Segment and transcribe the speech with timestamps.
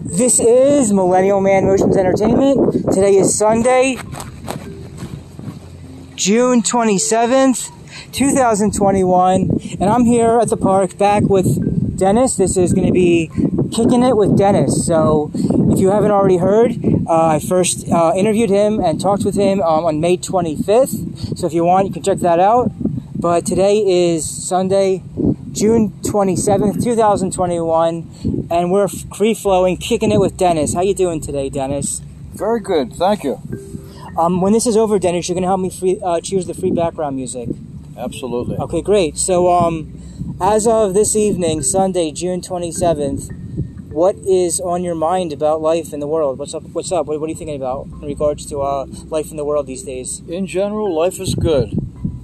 [0.00, 2.84] This is Millennial Man Motions Entertainment.
[2.94, 3.96] Today is Sunday,
[6.14, 7.72] June 27th,
[8.12, 12.36] 2021, and I'm here at the park back with Dennis.
[12.36, 13.28] This is going to be
[13.72, 14.86] Kicking It with Dennis.
[14.86, 16.76] So, if you haven't already heard,
[17.08, 21.36] uh, I first uh, interviewed him and talked with him um, on May 25th.
[21.36, 22.70] So, if you want, you can check that out.
[23.16, 25.02] But today is Sunday,
[25.50, 30.72] June 27th, 2021, and we're free flowing, kicking it with Dennis.
[30.72, 32.00] How you doing today, Dennis?
[32.32, 33.38] Very good, thank you.
[34.16, 36.70] Um, when this is over, Dennis, you're gonna help me free, uh, choose the free
[36.70, 37.50] background music.
[37.94, 38.56] Absolutely.
[38.56, 39.18] Okay, great.
[39.18, 39.92] So, um,
[40.40, 43.30] as of this evening, Sunday, June 27th,
[43.92, 46.38] what is on your mind about life in the world?
[46.38, 46.62] What's up?
[46.72, 47.04] What's up?
[47.04, 49.82] What, what are you thinking about in regards to uh, life in the world these
[49.82, 50.22] days?
[50.26, 51.70] In general, life is good.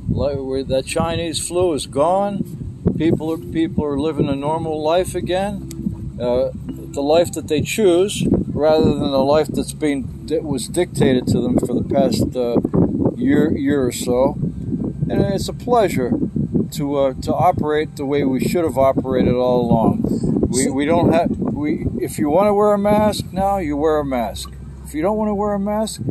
[0.08, 2.63] Like, that Chinese flu is gone.
[2.96, 6.16] People are people are living a normal life again.
[6.20, 11.26] Uh, the life that they choose, rather than the life that's being that was dictated
[11.26, 12.56] to them for the past uh,
[13.16, 14.34] year year or so.
[15.10, 16.12] And it's a pleasure
[16.72, 20.48] to uh, to operate the way we should have operated all along.
[20.48, 23.98] We, we don't have we if you want to wear a mask now, you wear
[23.98, 24.52] a mask.
[24.86, 26.02] If you don't want to wear a mask,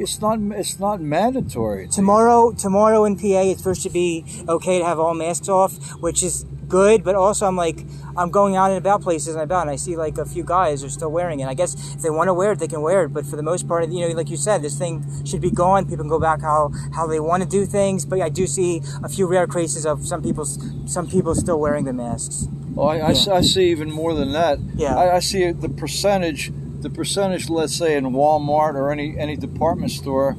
[0.00, 1.88] it's not it's not mandatory.
[1.88, 6.22] Tomorrow, tomorrow in PA, it's supposed to be okay to have all masks off, which
[6.22, 7.04] is good.
[7.04, 7.84] But also, I'm like,
[8.16, 10.82] I'm going out and about places and about, and I see like a few guys
[10.84, 11.46] are still wearing it.
[11.46, 13.08] I guess if they want to wear it, they can wear it.
[13.10, 15.84] But for the most part, you know, like you said, this thing should be gone.
[15.86, 18.04] People can go back how how they want to do things.
[18.04, 20.44] But I do see a few rare cases of some people
[20.86, 22.46] some people still wearing the masks.
[22.78, 24.58] Oh, I, I s- I see even more than that.
[24.74, 24.94] Yeah.
[24.96, 26.52] I, I see the percentage,
[26.86, 30.36] the percentage, let's say in Walmart or any any department store,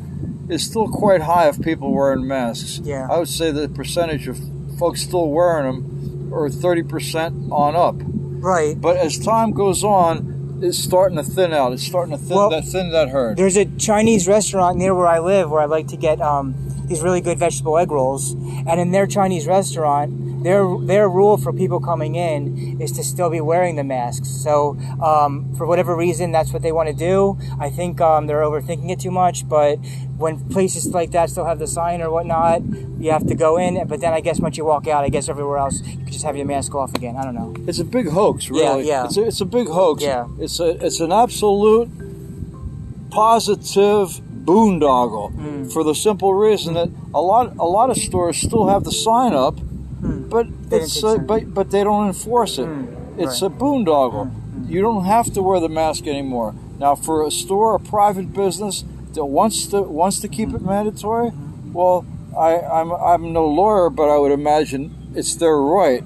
[0.47, 2.79] is still quite high of people wearing masks.
[2.83, 3.07] Yeah.
[3.11, 4.39] I would say the percentage of
[4.79, 7.95] folks still wearing them are thirty percent on up.
[7.99, 8.79] Right.
[8.79, 11.73] But as time goes on, it's starting to thin out.
[11.73, 13.37] It's starting to thin Well, that thin that herd.
[13.37, 16.55] There's a Chinese restaurant near where I live where I like to get um,
[16.87, 18.31] these really good vegetable egg rolls.
[18.31, 20.13] And in their Chinese restaurant,
[20.47, 22.41] their their rule for people coming in
[22.85, 24.29] is to still be wearing the masks.
[24.45, 24.53] So
[25.11, 27.37] um, for whatever reason, that's what they want to do.
[27.59, 29.37] I think um, they're overthinking it too much.
[29.55, 29.75] But
[30.23, 32.61] when places like that still have the sign or whatnot,
[33.03, 33.71] you have to go in.
[33.91, 36.25] But then I guess once you walk out, I guess everywhere else you can just
[36.25, 37.15] have your mask off again.
[37.19, 37.49] I don't know.
[37.69, 38.87] It's a big hoax, really.
[38.87, 39.05] yeah.
[39.05, 40.01] It's a, it's a big hoax.
[40.03, 40.27] Yeah.
[40.39, 41.89] It's a it's an absolute
[43.11, 44.09] positive
[44.47, 45.73] boondoggle Mm.
[45.73, 49.33] for the simple reason that a lot a lot of stores still have the sign
[49.33, 49.55] up,
[50.07, 50.69] Mm.
[50.69, 52.67] They it's uh, but but they don't enforce it.
[52.67, 52.87] Mm.
[53.17, 53.51] It's Right.
[53.51, 54.31] a boondoggle.
[54.69, 56.53] You don't have to wear the mask anymore.
[56.79, 61.31] Now, for a store, a private business that wants to wants to keep it mandatory,
[61.73, 62.05] well,
[62.37, 64.83] I, I'm I'm no lawyer, but I would imagine
[65.15, 66.03] it's their right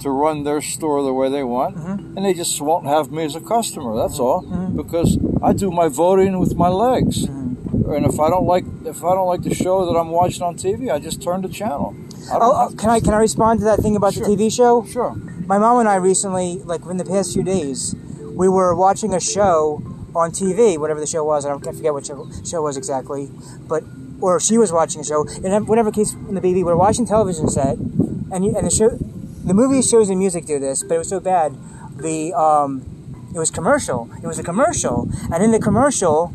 [0.00, 3.34] to run their store the way they want, and they just won't have me as
[3.36, 3.94] a customer.
[3.96, 4.40] That's all,
[4.74, 9.14] because I do my voting with my legs, and if I don't like if I
[9.14, 11.94] don't like the show that I'm watching on TV, I just turn the channel.
[12.32, 14.26] Oh, oh, can I can I respond to that thing about Sure.
[14.26, 14.84] the TV show?
[14.84, 15.14] Sure.
[15.46, 17.94] My mom and I recently, like in the past few days,
[18.34, 19.82] we were watching a show
[20.14, 21.44] on TV, whatever the show was.
[21.44, 23.30] I don't I forget what show, show was exactly,
[23.68, 23.84] but
[24.20, 25.24] or she was watching a show.
[25.44, 28.70] In whatever case, in the baby, we were watching television set, and you, and the
[28.70, 31.56] show, the movies, shows, and music do this, but it was so bad.
[31.96, 32.84] The um,
[33.34, 34.08] it was commercial.
[34.22, 36.32] It was a commercial, and in the commercial.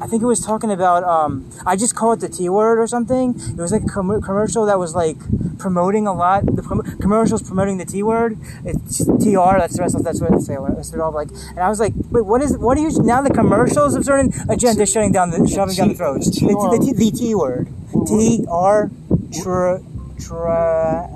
[0.00, 1.04] I think it was talking about.
[1.04, 3.34] Um, I just call it the T word or something.
[3.38, 5.16] It was like a com- commercial that was like
[5.58, 6.46] promoting a lot.
[6.46, 8.38] The com- commercials promoting the T word.
[8.64, 9.58] It's TR.
[9.58, 9.94] That's the rest.
[9.94, 10.56] Of, that's what they say.
[10.74, 11.28] That's what all like.
[11.50, 12.56] And I was like, wait, what is?
[12.56, 13.20] What are you now?
[13.22, 16.28] The commercials of certain agenda shutting down the shoving down the throats.
[16.28, 17.68] It's the, T, the T word.
[18.06, 18.90] T R.
[19.32, 19.80] Tra,
[20.18, 21.08] tra,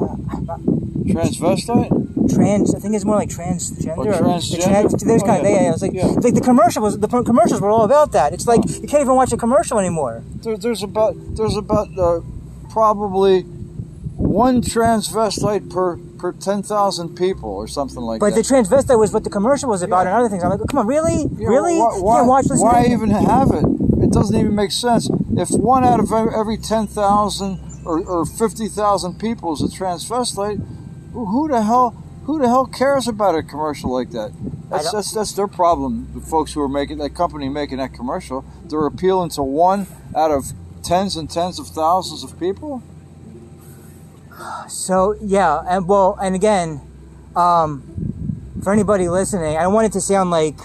[1.05, 2.14] Transvestite.
[2.29, 2.75] Trans.
[2.75, 3.97] I think it's more like transgender.
[3.99, 4.65] Or or- transgender?
[4.65, 5.57] Trans, there's Oh, kind of, yeah.
[5.57, 5.73] yeah, yeah.
[5.73, 6.07] It's like, Yeah.
[6.15, 8.33] it's like the commercial was the commercials were all about that.
[8.33, 10.23] It's like you can't even watch a commercial anymore.
[10.43, 12.21] There, there's about there's about uh,
[12.71, 13.43] probably
[14.17, 18.27] one transvestite per per ten thousand people or something like that.
[18.31, 20.43] But the transvestite was what the commercial was about and other things.
[20.45, 21.79] I'm like, come on, really, Yeah, really?
[21.79, 22.61] Why, you why, can't watch this.
[22.61, 23.65] why even have it?
[24.05, 25.09] It doesn't even make sense.
[25.37, 30.65] If one out of every ten thousand or, or fifty thousand people is a transvestite,
[31.13, 31.95] who who the hell
[32.25, 34.33] who the hell cares about a commercial like that?
[34.71, 36.11] That's that's that's their problem.
[36.15, 39.87] The folks who are making that company making that commercial, they're appealing to one
[40.17, 42.83] out of tens and tens of thousands of people.
[44.69, 46.81] So yeah, and well, and again,
[47.37, 50.57] um, for anybody listening, I don't want it to sound like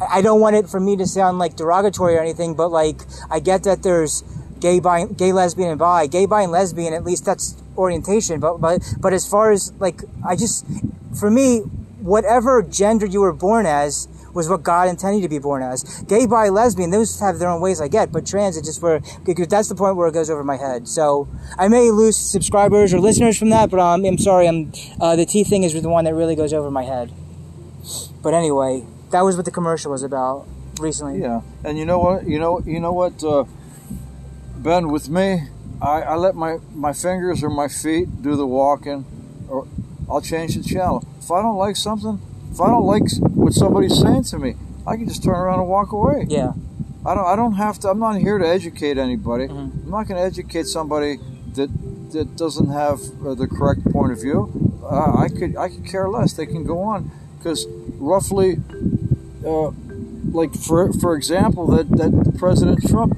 [0.00, 3.00] I I don't want it for me to sound like derogatory or anything, but like
[3.30, 4.22] I get that there's
[4.60, 6.06] gay, bi, gay, lesbian, and bi.
[6.06, 6.92] Gay, bi, and lesbian.
[6.92, 8.40] At least that's orientation.
[8.40, 10.66] But but but as far as like I just
[11.18, 11.60] for me,
[12.00, 16.02] whatever gender you were born as, was what God intended you to be born as.
[16.04, 19.00] Gay, bi, lesbian, those have their own ways I get, but trans, it just where,
[19.24, 20.88] because that's the point where it goes over my head.
[20.88, 21.28] So
[21.58, 25.26] I may lose subscribers or listeners from that, but um, I'm sorry, I'm, uh, the
[25.26, 27.12] T thing is the one that really goes over my head.
[28.22, 30.46] But anyway, that was what the commercial was about
[30.78, 31.20] recently.
[31.20, 32.26] Yeah, and you know what?
[32.26, 33.44] You know, you know what, uh,
[34.56, 34.88] Ben?
[34.88, 35.48] With me,
[35.82, 39.04] I, I let my my fingers or my feet do the walking,
[39.48, 39.66] or
[40.08, 41.04] I'll change the channel.
[41.18, 42.20] If I don't like something,
[42.52, 43.02] if I don't like
[43.34, 44.54] what somebody's saying to me,
[44.86, 46.26] I can just turn around and walk away.
[46.28, 46.52] Yeah.
[47.04, 47.26] I don't.
[47.26, 47.88] I don't have to.
[47.90, 49.48] I'm not here to educate anybody.
[49.48, 49.84] Mhm.
[49.84, 51.18] I'm not going to educate somebody
[51.56, 51.68] that
[52.12, 54.40] that doesn't have uh, the correct point of view.
[54.84, 55.56] Uh, I could.
[55.56, 56.32] I could care less.
[56.34, 57.66] They can go on because
[57.98, 58.58] roughly,
[59.44, 59.70] uh,
[60.30, 63.12] like for for example, that that President Trump,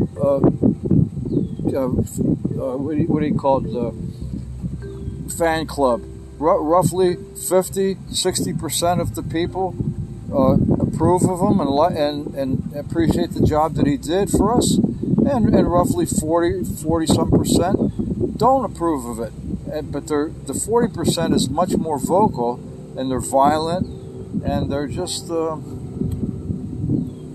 [1.75, 6.03] uh, uh, what, do you, what do you call it, the fan club.
[6.39, 9.75] Ru- roughly 50, 60 percent of the people
[10.33, 14.77] uh, approve of him and, and and appreciate the job that he did for us,
[14.77, 19.33] and, and roughly 40, 40 some percent don't approve of it.
[19.73, 22.55] And, but the forty percent is much more vocal,
[22.97, 23.87] and they're violent,
[24.45, 25.57] and they're just uh,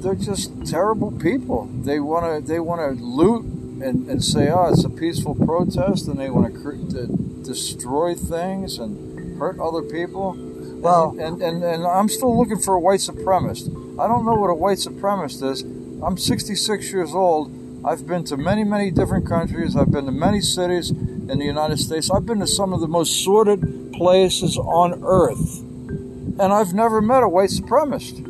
[0.01, 1.65] they're just terrible people.
[1.65, 3.48] They want to they want to loot
[3.81, 7.07] and, and say, oh, it's a peaceful protest, and they want to, cre- to
[7.43, 10.35] destroy things and hurt other people.
[10.81, 13.69] Well- and, and, and I'm still looking for a white supremacist.
[13.99, 15.61] I don't know what a white supremacist is.
[16.01, 17.51] I'm 66 years old.
[17.85, 19.75] I've been to many, many different countries.
[19.75, 22.09] I've been to many cities in the United States.
[22.11, 25.59] I've been to some of the most sordid places on earth.
[25.59, 28.25] And I've never met a white supremacist.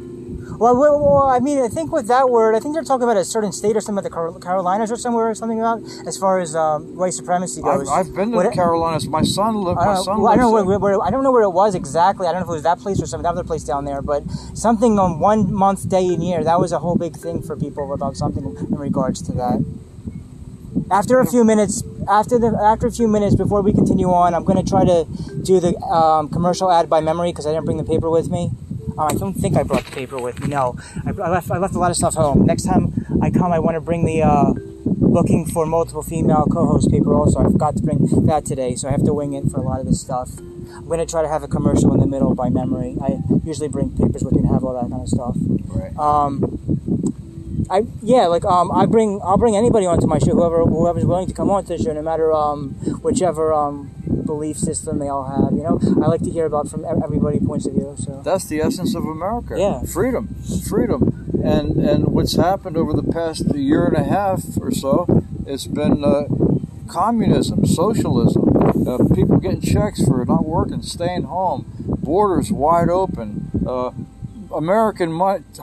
[0.59, 3.15] Well, well, well, I mean, I think with that word, I think they're talking about
[3.15, 6.41] a certain state or something, like the Carolinas or somewhere or something about as far
[6.41, 7.89] as um, white supremacy I've, goes.
[7.89, 9.07] I've been to What- the Carolinas.
[9.07, 9.77] My son lived.
[9.77, 11.75] My know, son well, I don't know where, where, I don't know where it was
[11.75, 12.27] exactly.
[12.27, 14.29] I don't know if it was that place or some other place down there, but
[14.53, 16.43] something on one month, day, and year.
[16.43, 19.63] That was a whole big thing for people about something in regards to that.
[20.91, 24.43] After a few minutes, after the after a few minutes before we continue on, I'm
[24.43, 25.07] going to try to
[25.41, 28.51] do the um, commercial ad by memory because I didn't bring the paper with me.
[28.97, 30.47] Uh, I don't think I brought the paper with me.
[30.47, 30.75] No,
[31.05, 32.45] I, I left I left a lot of stuff home.
[32.45, 34.23] Next time I come, I want to bring the.
[34.23, 34.53] Uh,
[35.09, 37.39] looking for multiple female co-host paper also.
[37.39, 39.79] I forgot to bring that today, so I have to wing it for a lot
[39.79, 40.37] of this stuff.
[40.37, 42.95] I'm going to try to have a commercial in the middle by memory.
[43.01, 45.35] I usually bring papers with me to have all that kind of stuff.
[45.67, 45.95] Right.
[45.97, 46.59] Um,
[47.69, 51.27] I yeah, like um, I bring I'll bring anybody onto my show, whoever whoever's willing
[51.27, 52.71] to come onto the show, no matter um
[53.01, 53.91] whichever um
[54.29, 55.51] belief system they all have.
[55.57, 57.95] You know, I like to hear about from everybody's points of view.
[57.97, 59.55] So That's the essence of America.
[59.57, 59.81] Yeah.
[59.83, 60.23] Freedom.
[60.69, 61.01] Freedom.
[61.43, 64.93] And and what's happened over the past year and a half or so,
[65.47, 66.25] it's been uh,
[66.87, 68.45] communism, socialism,
[68.87, 71.59] uh, people getting checks for not working, staying home,
[72.09, 73.91] borders wide open, uh,
[74.53, 75.09] American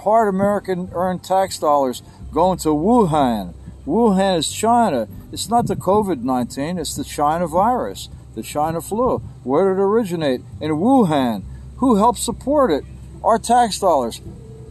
[0.07, 2.03] hard American earned tax dollars
[2.33, 3.55] going to Wuhan.
[3.87, 5.07] Wuhan is China.
[5.33, 9.19] It's not the COVID 19, it's the China virus, the China flu.
[9.43, 10.43] Where did it originate?
[10.61, 11.43] In Wuhan.
[11.79, 12.85] Who helped support it?
[13.25, 14.21] Our tax dollars.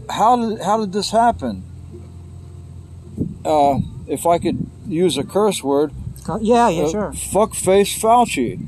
[0.09, 1.63] How did, how did this happen?
[3.43, 5.91] Uh, if I could use a curse word,
[6.41, 7.11] yeah, yeah, uh, sure.
[7.11, 8.59] Fuckface Fauci.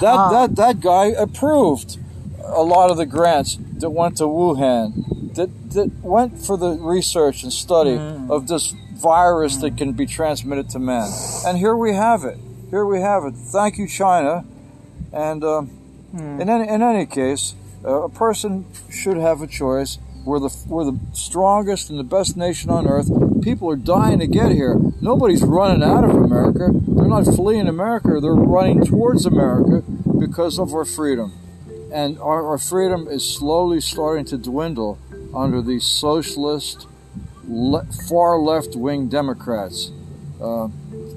[0.00, 0.30] That, Ah.
[0.30, 1.98] that, that guy approved
[2.44, 7.42] a lot of the grants that went to Wuhan, that, that went for the research
[7.42, 8.30] and study Mm.
[8.30, 11.10] of this virus that can be transmitted to man.
[11.46, 12.38] And here we have it.
[12.70, 13.34] Here we have it.
[13.34, 14.44] Thank you, China.
[15.12, 15.66] And um,
[16.12, 16.40] Hmm.
[16.40, 19.98] in, any, in any case, uh, a person should have a choice.
[20.24, 23.08] We're the, we're the strongest and the best nation on earth.
[23.42, 24.76] People are dying to get here.
[25.00, 26.70] Nobody's running out of America.
[26.72, 28.18] They're not fleeing America.
[28.20, 29.82] They're running towards America
[30.18, 31.32] because of our freedom.
[31.92, 34.98] And our, our freedom is slowly starting to dwindle
[35.32, 36.88] under these socialist,
[37.46, 39.92] le- far left wing Democrats.
[40.42, 40.68] Uh,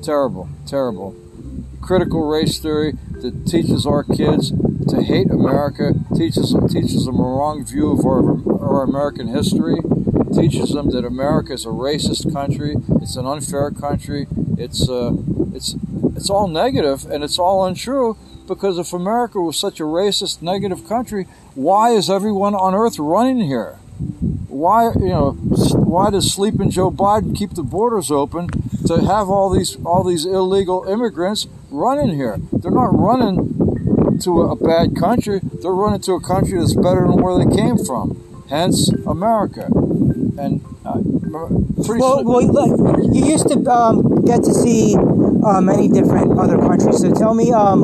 [0.04, 1.16] terrible, terrible.
[1.84, 4.52] Critical race theory that teaches our kids
[4.88, 8.22] to hate America, teaches teaches them a wrong view of our,
[8.64, 9.76] our American history,
[10.34, 15.12] teaches them that America is a racist country, it's an unfair country, it's uh,
[15.54, 15.76] it's
[16.16, 18.16] it's all negative and it's all untrue
[18.48, 23.42] because if America was such a racist, negative country, why is everyone on earth running
[23.42, 23.74] here?
[24.48, 28.48] Why you know why does sleeping Joe Biden keep the borders open
[28.88, 32.38] to have all these all these illegal immigrants running here?
[32.52, 35.40] They're not running to a, bad country.
[35.42, 38.46] They're running to a country that's better than where they came from.
[38.50, 39.66] Hence, America.
[40.38, 41.02] And uh,
[41.84, 46.58] pretty Well, well, look, you used to um, get to see uh, many different other
[46.58, 47.00] countries.
[47.00, 47.82] So tell me, um,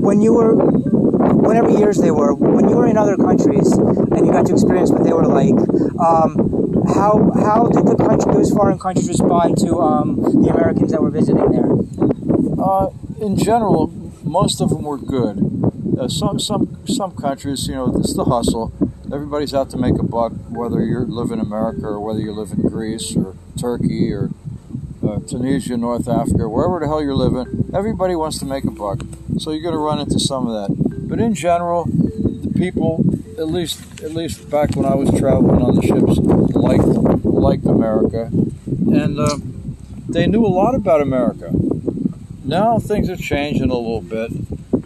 [0.00, 4.32] when you were whatever years they were, when you were in other countries and you
[4.32, 5.54] got to experience what they were like,
[6.00, 11.00] um, how how did the country, those foreign countries respond to um, the Americans that
[11.00, 11.70] were visiting there?
[12.58, 13.88] Uh, in general,
[14.24, 15.36] most of them were good.
[15.98, 18.72] Uh, some some some countries, you know, it's the hustle.
[19.12, 22.52] Everybody's out to make a buck, whether you live in America or whether you live
[22.52, 24.30] in Greece or Turkey or
[25.06, 27.70] uh, Tunisia, North Africa, wherever the hell you're living.
[27.74, 29.02] Everybody wants to make a buck,
[29.38, 31.08] so you're going to run into some of that.
[31.08, 33.04] But in general, the people,
[33.36, 36.18] at least at least back when I was traveling on the ships,
[36.56, 36.84] liked
[37.24, 39.36] liked America, and uh,
[40.08, 41.52] they knew a lot about America.
[42.50, 44.32] Now things are changing a little bit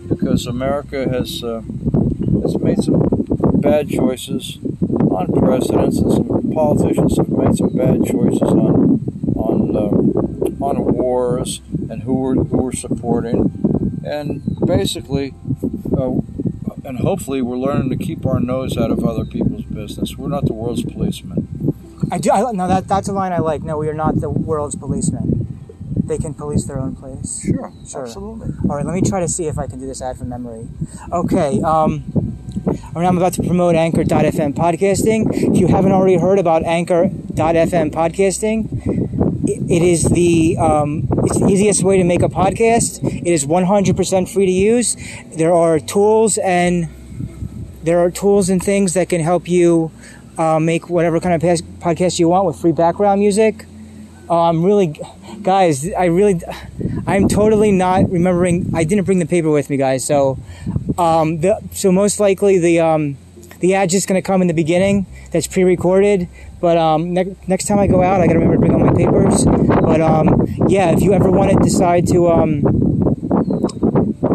[0.07, 1.63] because America has uh,
[2.43, 3.01] has made some
[3.55, 4.59] bad choices
[5.11, 9.01] on presidents and some politicians have made some bad choices on
[9.35, 13.51] on uh, on wars and who we're who we're supporting,
[14.05, 15.33] and basically,
[15.97, 16.21] uh,
[16.85, 20.19] and hopefully, we're learning to keep our nose out of other people's business.
[20.19, 21.49] We're not the world's policemen.
[22.13, 22.31] I do.
[22.31, 23.63] I, no, that that's a line I like.
[23.63, 25.34] No, we are not the world's policemen.
[26.07, 27.41] They can police their own place.
[27.45, 28.03] Sure, Sure.
[28.03, 28.49] absolutely.
[28.69, 30.69] All right, let me try to see if I can do this ad from memory.
[31.11, 31.61] Okay.
[31.63, 32.05] Um,
[32.97, 35.27] I'm about to promote Anchor.fm podcasting.
[35.33, 38.69] If you haven't already heard about Anchor.fm podcasting,
[39.49, 43.03] it, it is the um, it's the easiest way to make a podcast.
[43.03, 44.97] It is 100% free to use.
[45.37, 46.89] There are tools and
[47.83, 49.91] there are tools and things that can help you
[50.39, 51.43] uh, make whatever kind of
[51.81, 53.67] podcast you want with free background music.
[54.29, 54.99] Um, I'm really,
[55.43, 56.41] guys, I really,
[57.07, 58.71] I'm totally not remembering.
[58.75, 60.05] I didn't bring the paper with me, guys.
[60.05, 60.39] So,
[60.97, 63.17] um, the, so most likely the um,
[63.61, 65.07] the ad's just going to come in the beginning.
[65.31, 66.29] That's pre-recorded.
[66.61, 68.79] But um, ne- next time I go out, I got to remember to bring all
[68.79, 69.45] my papers.
[69.45, 72.63] But um, yeah, if you ever want to decide to um,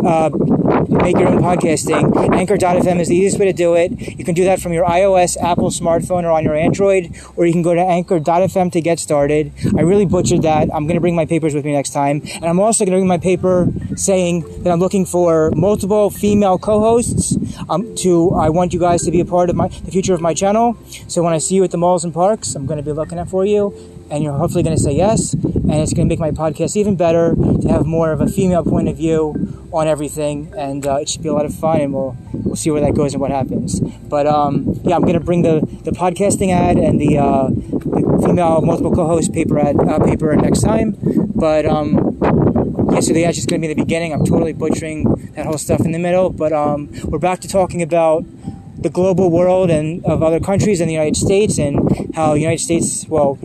[0.06, 0.30] uh,
[0.90, 2.34] make your own podcasting.
[2.34, 3.92] Anchor.fm is the easiest way to do it.
[3.92, 7.52] You can do that from your iOS, Apple smartphone, or on your Android, or you
[7.52, 9.52] can go to Anchor.fm to get started.
[9.78, 10.70] I really butchered that.
[10.74, 12.22] I'm going to bring my papers with me next time.
[12.36, 16.58] And I'm also going to bring my paper saying that I'm looking for multiple female
[16.58, 17.38] co-hosts.
[17.68, 20.22] Um, to I want you guys to be a part of my the future of
[20.22, 20.78] my channel.
[21.08, 23.20] So when I see you at the malls and parks, I'm going to be looking
[23.20, 23.74] out for you,
[24.10, 25.34] and you're hopefully going to say yes.
[25.34, 28.64] And it's going to make my podcast even better to have more of a female
[28.64, 31.82] point of view on everything, and uh, it should be a lot of fun.
[31.82, 33.80] And we'll we'll see where that goes and what happens.
[33.80, 38.24] But um, yeah, I'm going to bring the the podcasting ad and the, uh, the
[38.26, 40.98] female multiple co-host paper ad uh, paper next time.
[41.36, 42.18] But um,
[42.92, 44.14] yeah, so the ad's just going to be the beginning.
[44.14, 46.32] I'm totally butchering that whole stuff in the middle.
[46.32, 48.26] But um, we're back to talking about
[48.82, 52.64] the global world and of other countries and the United States and how the United
[52.64, 53.38] States, well,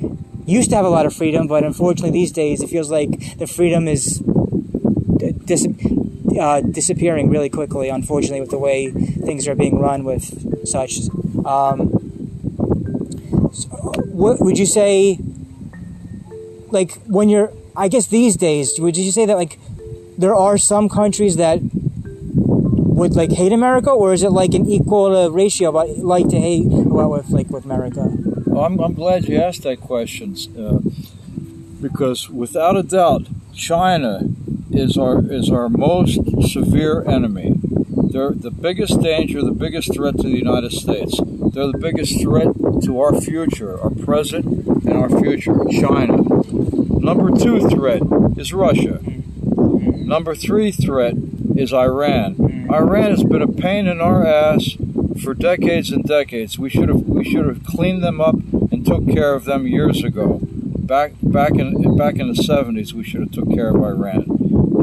[0.47, 3.47] used to have a lot of freedom, but unfortunately these days it feels like the
[3.47, 4.23] freedom is
[5.45, 5.67] dis-
[6.39, 7.89] uh, disappearing really quickly.
[7.89, 10.99] Unfortunately, with the way things are being run with such.
[11.45, 11.91] Um,
[13.53, 13.69] so,
[14.13, 15.19] what would you say?
[16.71, 19.59] Like when you're, I guess these days, would you say that like
[20.19, 25.17] there are some countries that would like hate America, or is it like an equal
[25.17, 28.34] uh, ratio about like to hate well, with like with America?
[28.59, 30.79] I'm, I'm glad you asked that question uh,
[31.81, 34.21] because without a doubt, China
[34.71, 36.21] is our is our most
[36.53, 37.55] severe enemy.
[38.11, 41.21] They're the biggest danger, the biggest threat to the United States.
[41.25, 42.49] They're the biggest threat
[42.85, 45.55] to our future, our present and our future.
[45.71, 46.17] China.
[47.01, 48.03] Number two threat
[48.37, 49.01] is Russia.
[49.03, 51.15] Number three threat
[51.57, 52.69] is Iran.
[52.71, 54.77] Iran has been a pain in our ass
[55.23, 56.59] for decades and decades.
[56.59, 58.37] We should have we should have cleaned them up
[58.85, 60.41] took care of them years ago.
[60.43, 64.25] Back back in back in the seventies, we should have took care of Iran.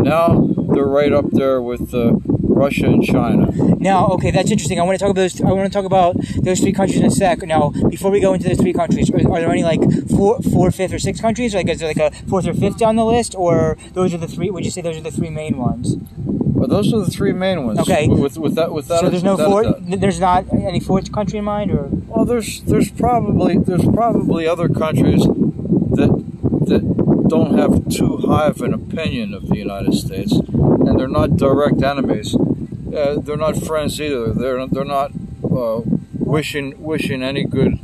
[0.03, 2.13] Now they're right up there with uh,
[2.61, 3.51] Russia and China.
[3.77, 4.79] Now, okay, that's interesting.
[4.79, 5.41] I want to talk about those.
[5.41, 7.41] I want to talk about those three countries in a sec.
[7.43, 10.69] Now, before we go into those three countries, are, are there any like four, four,
[10.71, 11.55] fifth, or six countries?
[11.55, 14.27] Like, is there like a fourth or fifth down the list, or those are the
[14.27, 14.49] three?
[14.49, 15.95] Would you say those are the three main ones?
[16.61, 17.79] Well, those are the three main ones.
[17.79, 18.07] Okay.
[18.07, 18.99] With with that with that.
[18.99, 19.77] so there's no fourth.
[19.81, 24.69] There's not any fourth country in mind, or Well, there's there's probably there's probably other
[24.69, 26.11] countries that
[26.67, 31.35] that don't have too high of an opinion of the United States, and they're not
[31.35, 32.35] direct enemies.
[32.35, 34.31] Uh, they're not friends either.
[34.31, 35.11] They're they're not
[35.43, 35.81] uh,
[36.19, 37.79] wishing wishing any good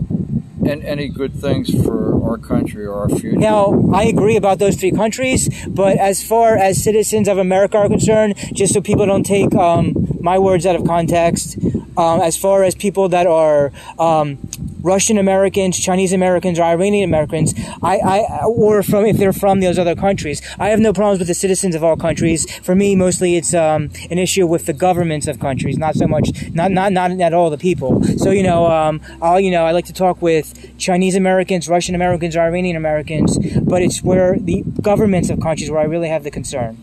[0.69, 3.38] and any good things for our country or our future.
[3.38, 7.88] Now, I agree about those three countries, but as far as citizens of America are
[7.88, 11.57] concerned, just so people don't take um, my words out of context,
[11.97, 14.38] um, as far as people that are um,
[14.81, 19.79] Russian Americans, Chinese Americans, or Iranian Americans, I, I, or from if they're from those
[19.79, 22.50] other countries, I have no problems with the citizens of all countries.
[22.60, 26.29] For me, mostly it's um, an issue with the governments of countries, not so much,
[26.53, 28.03] not not not at all the people.
[28.17, 31.96] So you know, um, I'll you know, I like to talk with Chinese Americans, Russian
[31.96, 36.24] Americans, or Iranian Americans, but it's where the governments of countries where I really have
[36.24, 36.77] the concern.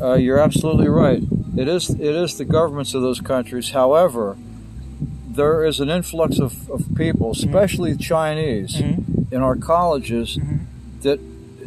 [0.00, 1.22] Uh, you're absolutely right.
[1.56, 3.70] It is it is the governments of those countries.
[3.70, 4.36] However,
[5.36, 7.48] there is an influx of, of people, Mm-hmm.
[7.48, 10.56] especially Chinese, in our colleges Mm-hmm.
[11.02, 11.18] that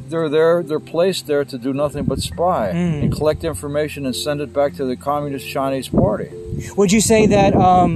[0.09, 0.61] they're there.
[0.61, 3.01] They're placed there to do nothing but spy Mm.
[3.03, 6.29] and collect information and send it back to the Communist Chinese Party.
[6.77, 7.93] Would you say that um,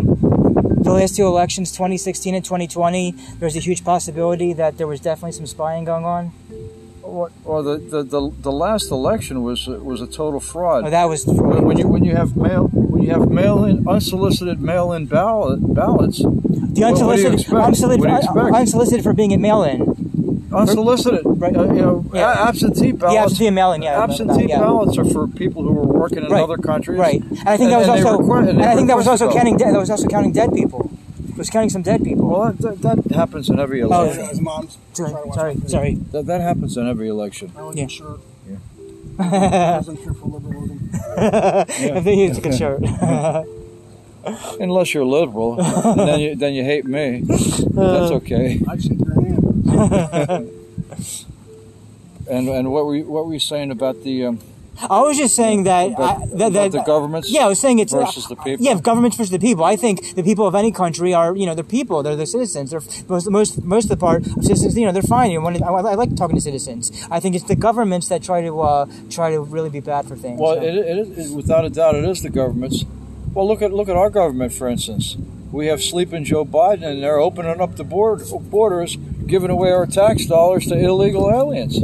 [0.87, 5.33] the last two elections, 2016 and 2020, there's a huge possibility that there was definitely
[5.33, 6.31] some spying going on?
[7.03, 10.85] Well, well the, the, the, the last election was was a total fraud.
[10.85, 11.63] Oh, that was when, fraud.
[11.63, 12.69] when you when you have mail
[13.01, 17.53] you have mail in unsolicited mail in ballot ballots The what- what unsolicited, expect?
[17.53, 18.55] What unsolicited, do you expect?
[18.55, 19.79] unsolicited for being a mail-in.
[20.53, 21.55] unsolicited Right.
[21.55, 22.47] uh, you know Yeah.
[22.49, 23.81] absentee ballots Yeah, absentee mail-in.
[23.83, 24.59] Yeah, absentee yeah.
[24.59, 26.43] ballots are for people who are working in Right.
[26.43, 28.69] other countries Right, and I think that was And- and they also, request- and and
[28.69, 29.57] I think that was also counting.
[29.57, 30.89] Dead, that was also counting dead people.
[31.29, 32.25] It was counting some dead people.
[32.29, 35.93] well that, that, that happens in every Oh, election His mom's sorry, trying sorry, sorry.
[36.11, 37.87] that, that happens in every election Yeah.
[37.87, 38.17] sure.
[38.49, 39.81] Yeah.
[41.19, 41.97] I wasn't sure for.
[41.97, 43.45] I think he took a shirt.
[44.59, 50.51] unless you're liberal then you then you hate me that's okay I'd shake your hand.
[52.29, 54.39] and and what were you, what were you saying about the um,
[54.81, 57.79] I was just saying that, about, I, that, that the governments Yeah, I was saying
[57.79, 59.63] it's versus the people Yeah, governments versus the people.
[59.63, 62.03] I think the people of any country are, you know, they're people.
[62.03, 62.71] They're the citizens.
[62.71, 64.77] They're most most most of the part of citizens.
[64.77, 65.31] You know, they're fine.
[65.31, 66.91] You know, when, I, I like talking to citizens.
[67.11, 70.15] I think it's the governments that try to uh, try to really be bad for
[70.15, 70.39] things.
[70.39, 70.61] Well, so.
[70.61, 72.85] it, it, is without a doubt, it is the government's.
[73.33, 75.17] Well, look at look at our government, for instance.
[75.51, 78.21] We have sleeping Joe Biden, and they're opening up the board,
[78.51, 81.79] borders, giving away our tax dollars to illegal aliens,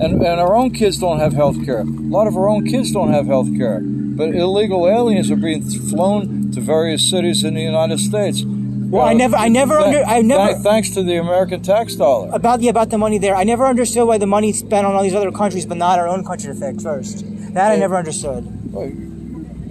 [0.00, 1.80] and and our own kids don't have health care.
[1.80, 5.62] A lot of our own kids don't have health care, but illegal aliens are being
[5.62, 8.42] flown to various cities in the United States.
[8.44, 12.28] Well, I never- I never under- I never- thanks to the American tax dollar.
[12.32, 13.34] about the about the money there.
[13.34, 16.06] I never understood why the money spent on all these other countries, but not our
[16.08, 17.24] own country to fix first.
[17.54, 18.46] That I never understood.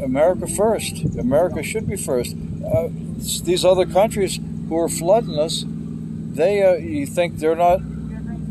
[0.03, 0.93] America first.
[1.17, 2.35] America should be first.
[2.73, 2.87] Uh,
[3.43, 5.63] these other countries who are flooding us,
[6.33, 7.79] they uh, you think they're not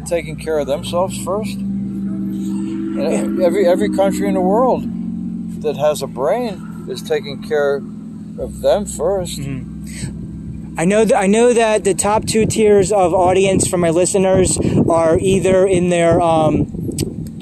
[0.07, 1.57] taking care of themselves first?
[1.57, 4.85] And every every country in the world
[5.62, 11.53] that has a brain is taking care of them 1st I know that I know
[11.53, 16.67] that the top two tiers of audience for my listeners are either in their um,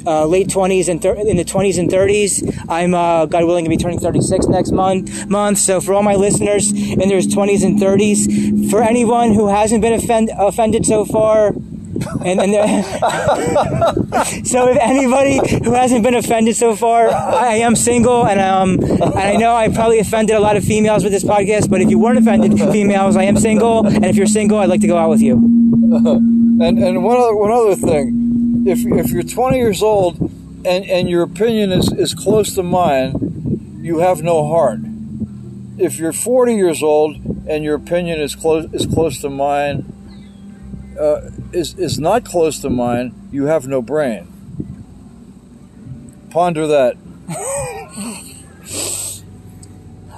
[0.07, 2.43] uh, late twenties and thir- in the twenties and thirties.
[2.69, 5.27] I'm uh, God willing to be turning thirty six next month.
[5.31, 5.59] Month.
[5.61, 8.27] So for all my listeners in their twenties and thirties,
[8.71, 11.55] for anyone who hasn't been offend- offended so far.
[12.25, 12.85] And, and
[14.47, 19.19] so if anybody who hasn't been offended so far, I am single, and um, and
[19.19, 21.69] I know I probably offended a lot of females with this podcast.
[21.69, 24.81] But if you weren't offended, females, I am single, and if you're single, I'd like
[24.81, 25.37] to go out with you.
[26.63, 30.21] And and one other one other thing, if if you're 20 years old
[30.65, 34.79] and and your opinion is is close to mine, you have no heart.
[35.79, 37.17] If you're 40 years old
[37.49, 39.93] and your opinion is close is close to mine,
[41.01, 44.29] uh, is is not close to mine, you have no brain.
[46.31, 46.97] Ponder that.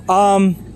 [0.06, 0.73] Um,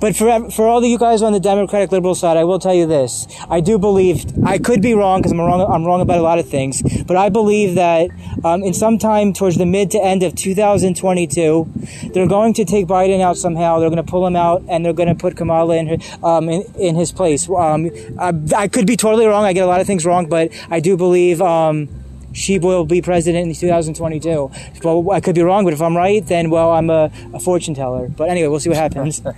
[0.00, 2.74] but for for all of you guys on the Democratic liberal side, I will tell
[2.74, 5.60] you this: I do believe I could be wrong because I'm wrong.
[5.60, 8.10] I'm wrong about a lot of things, but I believe that
[8.44, 11.68] um, in some time towards the mid to end of 2022,
[12.12, 13.78] they're going to take Biden out somehow.
[13.78, 16.48] They're going to pull him out, and they're going to put Kamala in her, um,
[16.48, 17.48] in, in his place.
[17.48, 19.44] Um, I, I could be totally wrong.
[19.44, 21.42] I get a lot of things wrong, but I do believe.
[21.42, 21.88] Um,
[22.32, 24.50] she will be president in 2022.
[24.82, 27.74] Well, I could be wrong, but if I'm right, then well, I'm a, a fortune
[27.74, 28.08] teller.
[28.08, 29.20] But anyway, we'll see what happens.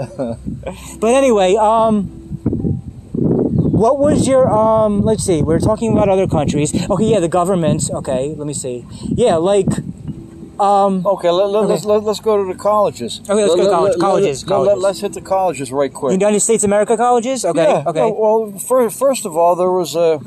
[0.98, 2.04] but anyway, um,
[3.80, 5.02] what was your um?
[5.02, 5.42] Let's see.
[5.42, 6.74] We are talking about other countries.
[6.90, 7.90] Okay, yeah, the governments.
[7.90, 8.84] Okay, let me see.
[9.08, 9.66] Yeah, like
[10.60, 11.06] um.
[11.06, 11.72] Okay, let, let, Okay.
[11.72, 13.20] Let's, let, let's go to the colleges.
[13.20, 14.84] Okay, let's go to college- colleges, Let, colleges.
[14.84, 16.12] us hit the colleges right quick.
[16.12, 17.44] United States America colleges.
[17.44, 17.62] Okay.
[17.62, 17.84] Yeah.
[17.86, 18.00] Okay.
[18.00, 20.20] Well, well first, first of all, there was a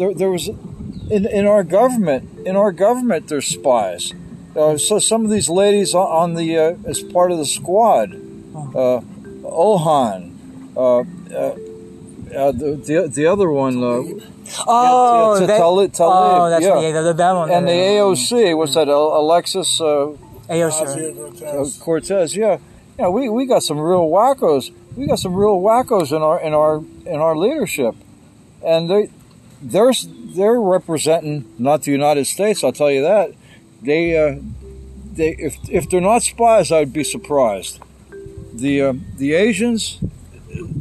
[0.00, 4.12] there, there was in in our government in our government there's spies.
[4.56, 8.12] Uh, so some of these ladies on, on the uh, as part of the squad,
[8.74, 9.00] uh,
[9.44, 13.86] Ohan, uh, uh, uh, the, the the other one, uh,
[14.66, 16.80] oh, yeah, that- Talib- Talib, oh, that's yeah.
[16.80, 17.50] yeah, the, the, that one.
[17.50, 18.56] and the AOC.
[18.56, 18.88] What's that?
[18.88, 20.16] Alexis uh,
[20.48, 20.82] AOC.
[20.82, 21.78] Oscar uh, Cortez.
[21.78, 22.36] Cortez.
[22.36, 22.58] Yeah,
[22.98, 23.08] yeah.
[23.08, 26.82] We we got some real wackos we got some real wackos in our in our
[27.06, 27.94] in our leadership,
[28.64, 29.10] and they
[29.60, 32.64] they're they're representing not the United States.
[32.64, 33.32] I'll tell you that.
[33.82, 34.36] They uh,
[35.12, 37.80] they if if they're not spies, I'd be surprised.
[38.52, 39.98] The uh, the Asians,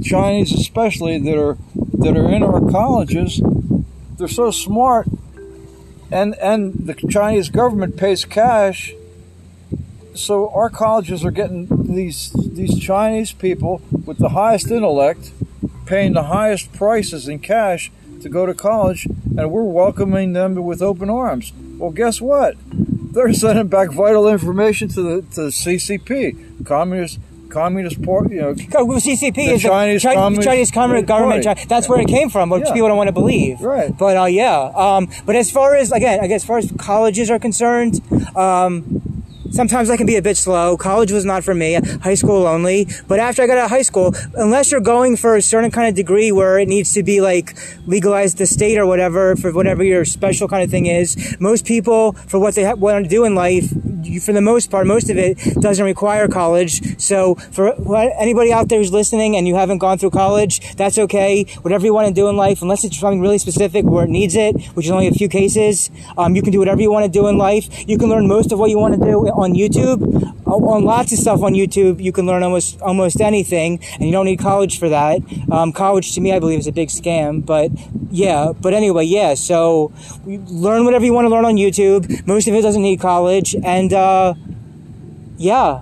[0.04, 3.42] Chinese especially, that are that are in our colleges,
[4.18, 5.08] they're so smart,
[6.12, 8.94] and and the Chinese government pays cash.
[10.14, 15.32] So our colleges are getting these these Chinese people with the highest intellect,
[15.86, 19.06] paying the highest prices in cash to go to college,
[19.38, 21.54] and we're welcoming them with open arms.
[21.78, 22.56] Well, guess what?
[22.72, 28.36] They're sending back vital information to the to the CCP, Communist Communist Party.
[28.36, 31.44] You know, CCP The is Chinese the Chi- Communist Chinese Communist government.
[31.44, 32.74] Chi- That's where it came from, which Yeah.
[32.74, 33.62] people don't want to believe.
[33.62, 33.96] Right.
[33.98, 34.72] But uh, yeah.
[34.76, 38.02] Um, but as far as again, I guess as far as colleges are concerned,
[38.36, 38.99] um,
[39.52, 40.78] sometimes I can be a bit slow.
[40.78, 41.80] College was not for me.
[42.02, 42.88] High school only.
[43.08, 45.88] But after I got out of high school, unless you're going for a certain kind
[45.88, 47.58] of degree where it needs to be like
[47.88, 52.14] legalized the state or whatever for whatever your special kind of thing is, most people
[52.14, 53.72] for what they ha- want to do in life,
[54.04, 57.00] you, for the most part, most of it doesn't require college.
[57.00, 57.74] So for
[58.20, 61.44] anybody out there who's listening and you haven't gone through college, that's okay.
[61.62, 64.36] Whatever you want to do in life, unless it's something really specific where it needs
[64.36, 67.12] it, which is only a few cases, um, you can do whatever you want to
[67.12, 67.68] do in life.
[67.88, 70.02] You can learn most of what you want to do on YouTube,
[70.46, 72.04] uh, on lots of stuff on YouTube.
[72.04, 75.22] You can learn almost almost anything, and you don't need college for that.
[75.52, 77.46] Um, college, to me, I believe, is a big scam.
[77.46, 77.72] But
[78.12, 79.34] yeah, but anyway, yeah.
[79.34, 79.92] So
[80.26, 82.28] learn whatever you want to learn on YouTube.
[82.28, 84.34] Most of it doesn't need college, and uh,
[85.38, 85.82] yeah,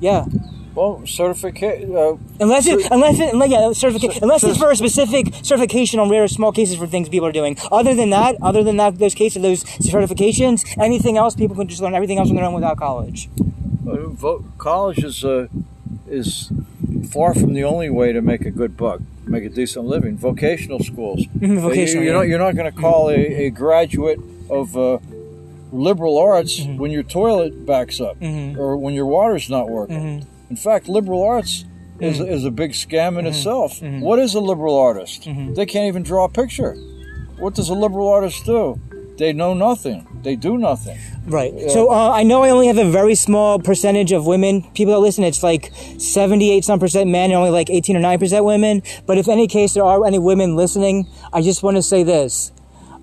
[0.00, 0.26] yeah.
[0.74, 1.88] Well, certificate.
[1.88, 6.08] Uh, Unless it, unless it, unless, yeah, certification, unless it's for a specific certification on
[6.10, 7.56] rare small cases for things people are doing.
[7.70, 11.80] Other than that, other than that, those cases, those certifications, anything else, people can just
[11.80, 13.28] learn everything else on their own without college.
[13.88, 15.46] Uh, college is uh,
[16.08, 16.50] is
[17.10, 20.16] far from the only way to make a good buck, make a decent living.
[20.16, 21.24] Vocational schools.
[21.34, 22.16] Vocational, You, yeah.
[22.16, 24.18] are not, you're not going to call a, a graduate
[24.50, 24.98] of uh,
[25.72, 26.78] liberal arts Mm-hmm.
[26.78, 29.96] when your toilet backs up or when your water's not working.
[30.22, 30.30] Mm-hmm.
[30.50, 31.64] In fact, liberal arts
[32.00, 33.18] is, is a big scam Mm-hmm.
[33.20, 33.80] in itself.
[33.82, 35.24] What is a liberal artist?
[35.24, 36.74] They can't even draw a picture.
[37.38, 38.80] What does a liberal artist do?
[39.16, 40.06] They know nothing.
[40.24, 40.98] They do nothing.
[41.26, 41.70] Right.
[41.70, 45.00] So uh, I know I only have a very small percentage of women people that
[45.00, 45.22] listen.
[45.24, 48.82] It's like seventy-eight some percent men, and only like eighteen or nine percent women.
[49.06, 52.50] But if any case there are any women listening, I just want to say this.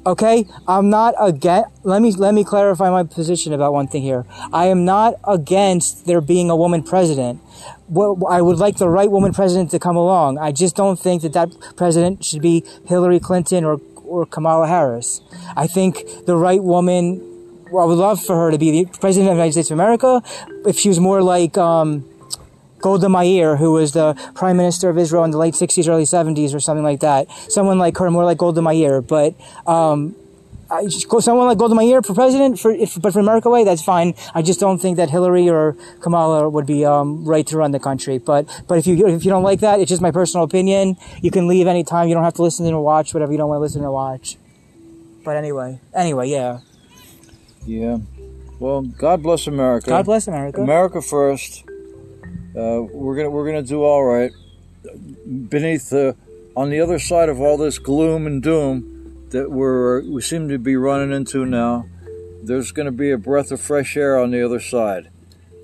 [0.03, 1.69] Okay, I'm not against.
[1.83, 4.25] Let me let me clarify my position about one thing here.
[4.51, 7.39] I am not against there being a woman president.
[7.85, 10.39] What I would like the right woman president to come along.
[10.39, 15.21] I just don't think that that president should be Hillary Clinton or or Kamala Harris.
[15.55, 17.27] I think the right woman.
[17.71, 19.75] Well, I would love for her to be the president of the United States of
[19.75, 20.23] America.
[20.65, 22.03] If she was more like um,
[22.81, 26.53] Golda Meir, who was the prime minister of Israel in the late 60s, early 70s,
[26.53, 27.29] or something like that.
[27.49, 29.01] Someone like her, more like Golda Meir.
[29.01, 29.35] But
[29.67, 30.15] um,
[30.71, 34.13] I, someone like Golda Meir for president, for, if, but for America way, that's fine.
[34.33, 37.79] I just don't think that Hillary or Kamala would be um, right to run the
[37.79, 38.19] country.
[38.19, 40.95] But but if you if you don't like that, it's just my personal opinion.
[41.21, 42.07] You can leave anytime.
[42.07, 44.37] You don't have to listen or watch whatever you don't want to listen or watch.
[45.25, 46.59] But anyway, anyway, yeah.
[47.65, 47.97] Yeah.
[48.59, 49.89] Well, God bless America.
[49.89, 50.61] God bless America.
[50.61, 51.63] America first.
[52.55, 54.31] Uh, we're gonna we're gonna do all right.
[55.49, 56.15] Beneath the,
[56.55, 60.57] on the other side of all this gloom and doom that we're we seem to
[60.57, 61.85] be running into now,
[62.43, 65.09] there's going to be a breath of fresh air on the other side,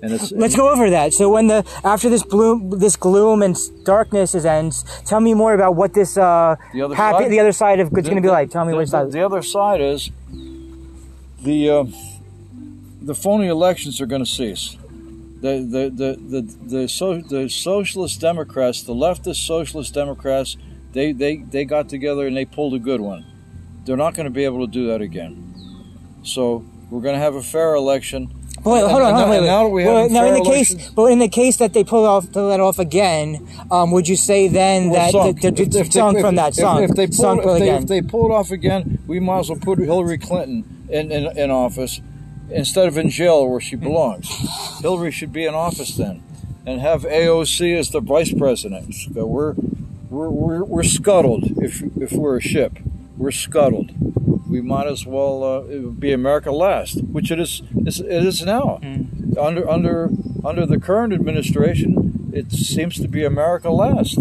[0.02, 1.12] and it's Let's go over that.
[1.12, 5.52] So when the after this bloom, this gloom and darkness is ends, tell me more
[5.52, 7.32] about what this uh, The other happy, side?
[7.32, 8.50] the other side of good's going to be like.
[8.50, 10.10] Tell me the, what the, the other side is
[11.42, 11.84] the uh,
[13.02, 14.76] the phony elections are going to cease.
[15.40, 16.42] The the the the
[16.80, 20.56] the, so, the socialist Democrats, the leftist socialist Democrats,
[20.92, 23.24] they, they they got together and they pulled a good one.
[23.84, 25.54] They're not going to be able to do that again.
[26.24, 28.34] So we're going to have a fair election.
[28.64, 29.46] Wait, hold on, hold on, wait, wait.
[29.46, 31.84] now that we have Well, now in the case, but in the case that they
[31.84, 35.40] pull off, pull that off again, um, would you say then that sunk.
[35.40, 37.82] they're, they're If- sunk if- from that sunk, If, they pull, if, they, again?
[37.82, 41.38] if they pull it off again, we might as well put Hillary Clinton in, in,
[41.38, 42.00] in office
[42.50, 44.28] instead of in jail where she belongs.
[44.80, 46.22] Hillary should be in office then,
[46.66, 48.94] and have AOC as the vice president.
[48.94, 49.54] So we're
[50.10, 52.78] we're, we're, we're scuttled if if we're a ship.
[53.16, 53.92] We're scuttled.
[54.48, 57.62] We might as well uh, be America last, which it is.
[57.76, 58.78] It is now.
[59.38, 60.10] Under under
[60.44, 64.18] under the current administration, it seems to be America last.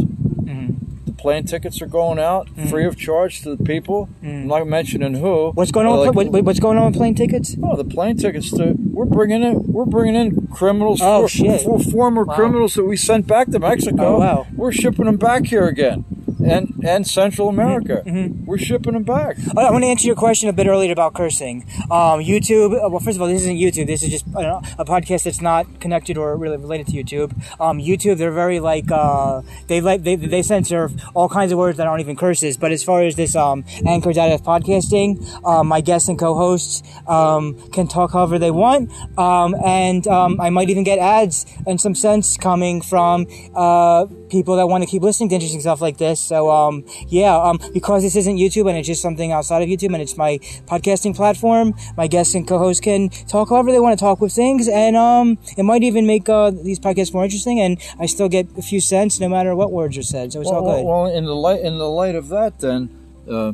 [1.18, 4.08] Plane tickets are going out free of charge to the people.
[4.22, 5.52] I'm not mentioning who.
[5.52, 5.56] Mm.
[5.56, 6.00] What's going on?
[6.00, 7.56] With, like- what, what's going on with plane tickets?
[7.62, 8.52] Oh, the plane tickets.
[8.52, 9.64] To, we're bringing in.
[9.64, 11.00] We're bringing in criminals.
[11.02, 11.62] Oh, for, shit.
[11.62, 12.36] for former Wow.
[12.36, 14.16] criminals that we sent back to Mexico.
[14.16, 14.48] Oh, wow.
[14.56, 16.06] We're shipping them back here again,
[16.48, 17.60] and and Central Mm-hmm.
[17.60, 18.04] America.
[18.46, 19.38] We're shipping them back.
[19.56, 21.66] I want to answer your question a bit earlier about cursing.
[21.92, 22.74] Um, YouTube.
[22.76, 23.88] uh, Well, first of all, this isn't YouTube.
[23.88, 27.32] This is just a, a podcast that's not connected or really related to YouTube.
[27.60, 31.78] Um, YouTube, they're very like uh, they like they, they censor all kinds of words
[31.78, 32.58] that aren't even curses.
[32.58, 35.10] But as far as this um, Anchor.f podcasting,
[35.46, 40.50] um, my guests and co-hosts um, can talk however they want, um, and um, I
[40.50, 45.02] might even get ads in some sense coming from uh, people that want to keep
[45.02, 46.20] listening to interesting stuff like this.
[46.20, 49.94] So um, yeah, um, because this isn't YouTube and it's just something outside of YouTube
[49.94, 54.04] and it's my podcasting platform, my guests and co-hosts can talk however they want to
[54.04, 57.60] talk with things, and um, it might even make uh, these podcasts more interesting.
[57.60, 60.34] And I still get a few cents no matter what words are said.
[60.34, 60.86] So it's well, all good.
[60.86, 62.90] well, in the light in the light of that, then.
[63.30, 63.54] Uh,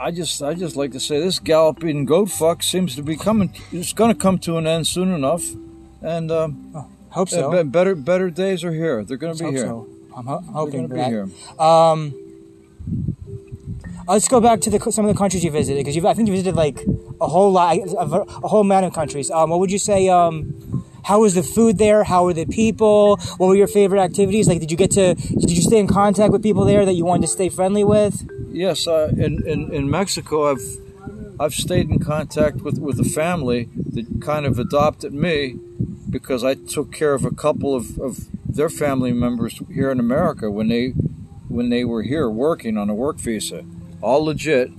[0.00, 3.52] I just, I just like to say this galloping goat fuck seems to be coming.
[3.72, 5.44] It's going to come to an end soon enough,
[6.00, 7.52] and um, Hope so.
[7.52, 9.02] uh, better, better days are here.
[9.02, 9.66] They're going to be Hope here.
[9.66, 9.88] so.
[10.18, 11.08] I'm ho- They're hoping for that.
[11.08, 11.28] here.
[11.60, 12.12] Um,
[14.08, 16.34] let's go back to the some of the countries you visited because I think you
[16.34, 16.80] visited like
[17.20, 18.00] a whole lot, a,
[18.44, 19.30] a whole amount of countries.
[19.30, 20.08] Um, what would you say?
[20.08, 22.02] Um, how was the food there?
[22.04, 23.16] How were the people?
[23.36, 24.48] What were your favorite activities?
[24.48, 25.14] Like, did you get to?
[25.14, 28.28] Did you stay in contact with people there that you wanted to stay friendly with?
[28.50, 30.66] Yes, uh, in, in in Mexico, I've
[31.38, 35.60] I've stayed in contact with with a family that kind of adopted me
[36.10, 38.26] because I took care of a couple of, of
[38.58, 40.88] their family members here in America when they
[41.48, 43.64] when they were here working on a work visa,
[44.02, 44.70] all legit,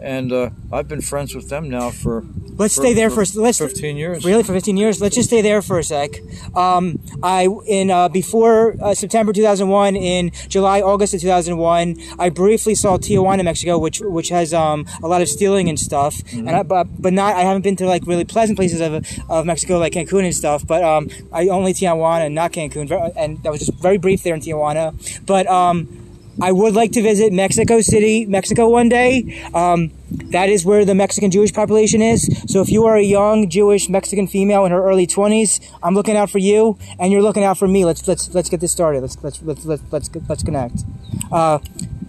[0.00, 2.24] and uh, I've been friends with them now for
[2.58, 4.24] Let's for- stay there for for let's fifteen years.
[4.24, 5.00] Really, for 15 years?
[5.00, 6.20] Let's just stay there for a sec.
[6.56, 12.74] Um, I in uh, before uh, September 2001, in July, August of 2001, I briefly
[12.74, 16.20] saw Tijuana, Mexico, which which has um, a lot of stealing and stuff.
[16.32, 19.46] And I, but but not I haven't been to like really pleasant places of, of
[19.46, 20.66] Mexico like Cancun and stuff.
[20.66, 24.34] But um, I only Tijuana and not Cancun, and that was just very brief there
[24.34, 24.94] in Tijuana.
[25.26, 26.07] But um,
[26.40, 29.42] I would like to visit Mexico City, Mexico one day.
[29.54, 29.90] Um,
[30.30, 32.28] that is where the Mexican Jewish population is.
[32.46, 36.16] So if you are a young Jewish Mexican female in her early 20s, I'm looking
[36.16, 37.84] out for you, and you're looking out for me.
[37.84, 39.00] Let's let's let's get this started.
[39.00, 40.84] Let's let's let's let's let's, let's connect.
[41.32, 41.58] Uh,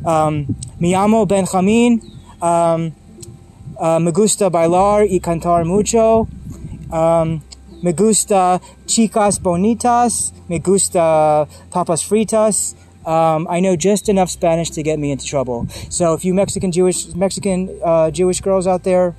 [0.05, 2.01] um, Benjamin.
[2.41, 2.95] Um,
[3.79, 6.27] uh, me gusta bailar y cantar mucho.
[6.91, 7.41] Um,
[7.81, 10.33] me gusta chicas bonitas.
[10.47, 12.75] Me gusta papas fritas.
[13.05, 15.67] Um, I know just enough Spanish to get me into trouble.
[15.89, 19.15] So if you Mexican Jewish Mexican uh, Jewish girls out there,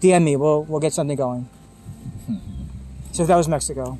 [0.00, 0.36] DM me.
[0.36, 1.48] We'll we'll get something going.
[3.12, 3.98] So that was Mexico.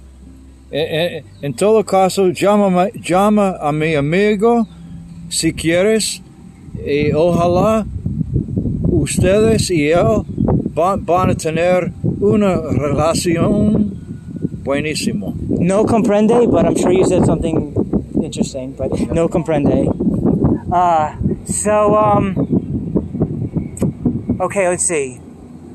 [0.70, 4.66] En, en- en todo caso, llama, llama a mi amigo
[5.28, 6.20] si quieres
[6.86, 7.84] y ojalá
[8.88, 10.24] ustedes y él
[10.78, 13.90] va- van a tener una relación
[14.62, 15.34] buenísimo.
[15.48, 17.74] No comprende, but I'm sure you said something
[18.30, 18.72] interesting.
[18.72, 19.88] But no comprende.
[20.72, 22.22] Uh, so um,
[24.40, 25.20] okay, let's see.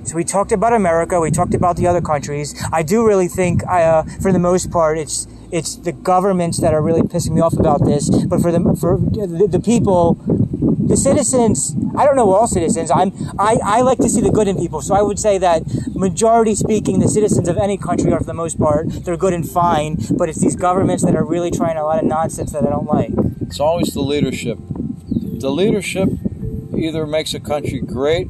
[0.05, 1.19] So we talked about America.
[1.19, 2.55] We talked about the other countries.
[2.71, 6.81] I do really think, uh, for the most part, it's it's the governments that are
[6.81, 8.09] really pissing me off about this.
[8.25, 10.17] But for the for the people,
[10.85, 12.91] the citizens, I don't know all citizens.
[12.91, 14.81] I'm I, I like to see the good in people.
[14.81, 15.63] So I would say that
[15.95, 19.47] majority speaking, the citizens of any country are for the most part they're good and
[19.47, 19.97] fine.
[20.11, 22.87] But it's these governments that are really trying a lot of nonsense that I don't
[22.87, 23.11] like.
[23.41, 24.57] It's always the leadership.
[25.09, 26.09] The leadership
[26.77, 28.27] either makes a country great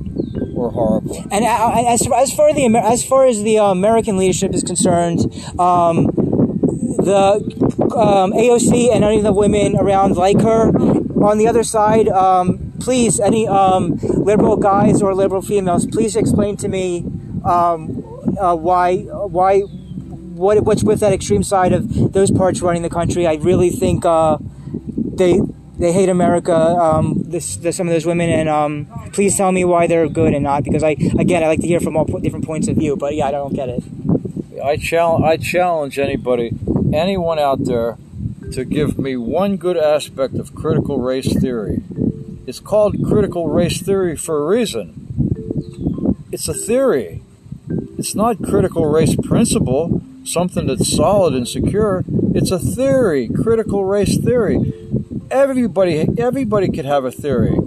[0.56, 1.26] or horrible.
[1.32, 5.20] And as as far as the as far as the American leadership is concerned,
[5.60, 6.06] um,
[7.06, 7.42] the
[7.96, 10.72] um, AOC and any of the women around like her.
[11.26, 16.56] On the other side, um, please, any um, liberal guys or liberal females, please explain
[16.58, 17.00] to me
[17.44, 18.04] um,
[18.40, 23.26] uh, why why what what's with that extreme side of those parts running the country.
[23.26, 24.38] I really think uh,
[25.22, 25.40] they
[25.80, 26.56] they hate America.
[26.56, 30.34] Um, this, this, some of those women, and um, please tell me why they're good
[30.34, 30.64] and not.
[30.64, 32.96] Because I again, I like to hear from all po- different points of view.
[32.96, 33.84] But yeah, I don't get it.
[34.64, 36.52] I challenge, I challenge anybody,
[36.94, 37.98] anyone out there,
[38.52, 41.84] to give me one good aspect of critical race theory.
[42.48, 46.16] It's called critical race theory for a reason.
[46.32, 47.22] It's a theory.
[47.98, 52.04] It's not critical race principle, something that's solid and secure.
[52.34, 54.74] It's a theory, critical race theory.
[55.32, 57.58] Everybody, everybody could have a theory,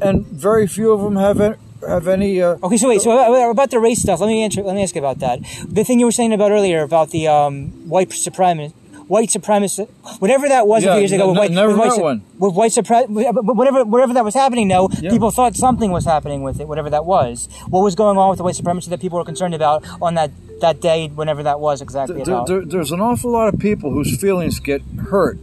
[0.00, 1.38] and very few of them have
[1.86, 2.42] have any.
[2.42, 4.62] Uh, Okay, so wait, so about the race stuff, let me answer.
[4.62, 5.40] Let me ask you about that.
[5.68, 8.74] The thing you were saying about earlier about the um, white supremacy.
[9.12, 9.84] White supremacy,
[10.20, 11.28] whatever that was a few years ago.
[11.28, 12.22] with white, n- never with white, one.
[12.38, 14.66] With white supremacy, whatever, whatever that was happening.
[14.68, 15.10] No, Yeah.
[15.10, 17.46] people thought something was happening with it, whatever that was.
[17.68, 20.30] What was going on with the white supremacy that people were concerned about on that
[20.62, 22.46] that day, whenever that was exactly There- about?
[22.46, 25.36] there- there's an awful lot of people whose feelings get hurt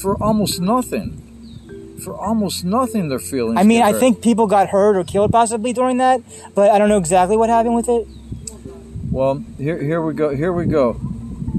[0.00, 1.16] for almost nothing.
[2.04, 3.58] For almost nothing, their feelings.
[3.58, 4.00] I mean, I hurt.
[4.00, 6.20] think people got hurt or killed possibly during that,
[6.54, 8.06] but I don't know exactly what happened with it.
[9.10, 10.28] Well, here, here we go.
[10.42, 10.96] Here we go.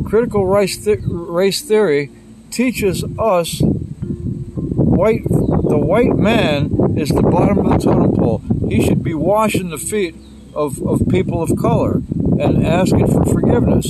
[0.05, 2.11] Critical race, th- race theory
[2.49, 5.23] teaches us white.
[5.23, 8.41] The white man is the bottom of the totem pole.
[8.67, 10.15] He should be washing the feet
[10.53, 12.01] of, of people of color
[12.39, 13.87] and asking for forgiveness.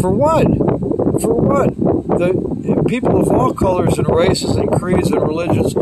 [0.00, 0.46] For what?
[1.20, 1.76] For what?
[2.18, 5.74] The people of all colors and races and creeds and religions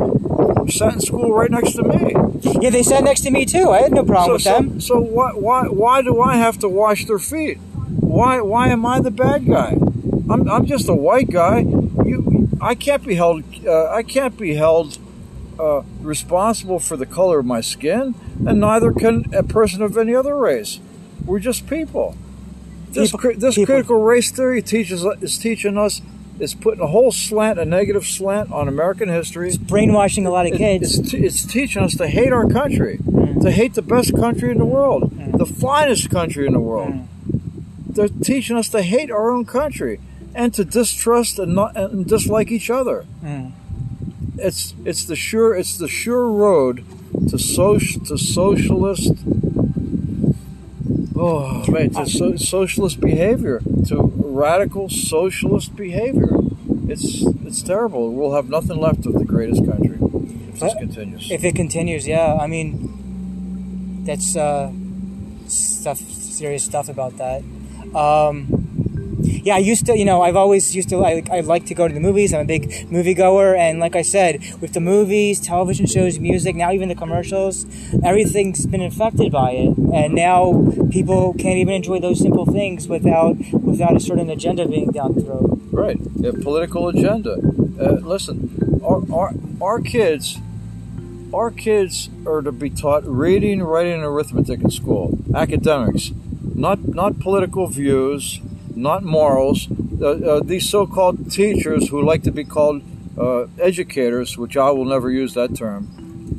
[0.74, 2.14] sat in school right next to me.
[2.60, 3.70] Yeah, they sat next to me too.
[3.70, 4.80] I had no problem with so, them.
[4.80, 7.58] So why why why do I have to wash their feet?
[7.98, 9.76] Why why am I the bad guy?
[10.30, 11.60] I'm, I'm just a white guy.
[11.60, 14.98] You I can't be held uh, I can't be held
[15.58, 18.14] uh, responsible for the color of my skin,
[18.46, 20.80] and neither can a person of any other race.
[21.24, 22.16] We're just people.
[22.90, 23.66] This People- this people.
[23.66, 26.00] critical race theory teaches is teaching us
[26.40, 29.48] is putting a whole slant, a negative slant on American history.
[29.48, 30.98] It's brainwashing a lot of kids.
[30.98, 32.98] It's, t- it's teaching us to hate our country,
[33.42, 37.06] to hate the best country in the world, the finest country in the world.
[37.94, 40.00] They're teaching us to hate our own country
[40.34, 43.04] and to distrust and not and dislike each other.
[43.22, 43.52] Mm.
[44.38, 46.84] It's it's the sure it's the sure road
[47.30, 49.12] to social to socialist.
[51.16, 56.30] Oh man, to so, socialist behavior, to radical socialist behavior.
[56.88, 58.12] It's it's terrible.
[58.12, 59.98] We'll have nothing left of the greatest country
[60.48, 61.30] if this Uh, continues.
[61.30, 62.38] If it continues, yeah.
[62.40, 64.72] I mean, that's uh,
[65.46, 67.42] stuff, serious stuff about that.
[67.94, 68.56] Um,
[69.22, 71.88] yeah, I used to, you know, I've always used to, I, I like to go
[71.88, 72.34] to the movies.
[72.34, 73.56] I'm a big moviegoer.
[73.56, 77.64] And like I said, with the movies, television shows, music, now even the commercials,
[78.04, 79.76] everything's been infected by it.
[79.94, 84.90] And now people can't even enjoy those simple things without, without a certain agenda being
[84.90, 85.60] down the throat.
[85.70, 87.32] Right, a political agenda.
[87.80, 90.38] Uh, listen, our, our our kids,
[91.32, 95.18] our kids are to be taught reading, writing, and arithmetic in school.
[95.34, 96.12] Academics,
[96.60, 98.40] not not political views,
[98.76, 99.68] not morals.
[100.00, 102.82] Uh, uh, these so-called teachers who like to be called
[103.18, 105.88] uh, educators, which I will never use that term.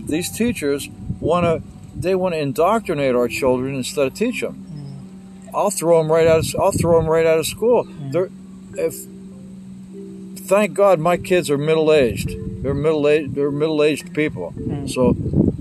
[0.07, 1.61] These teachers want to
[1.95, 4.55] they want to indoctrinate our children instead of teach them.
[5.53, 6.39] I'll throw them right out.
[6.39, 7.83] Of, I'll throw them right out of school.
[8.11, 8.29] They're
[8.73, 8.95] if
[10.47, 12.29] thank God my kids are middle aged.
[12.63, 13.35] They're middle aged.
[13.35, 14.53] They're middle aged people.
[14.87, 15.15] So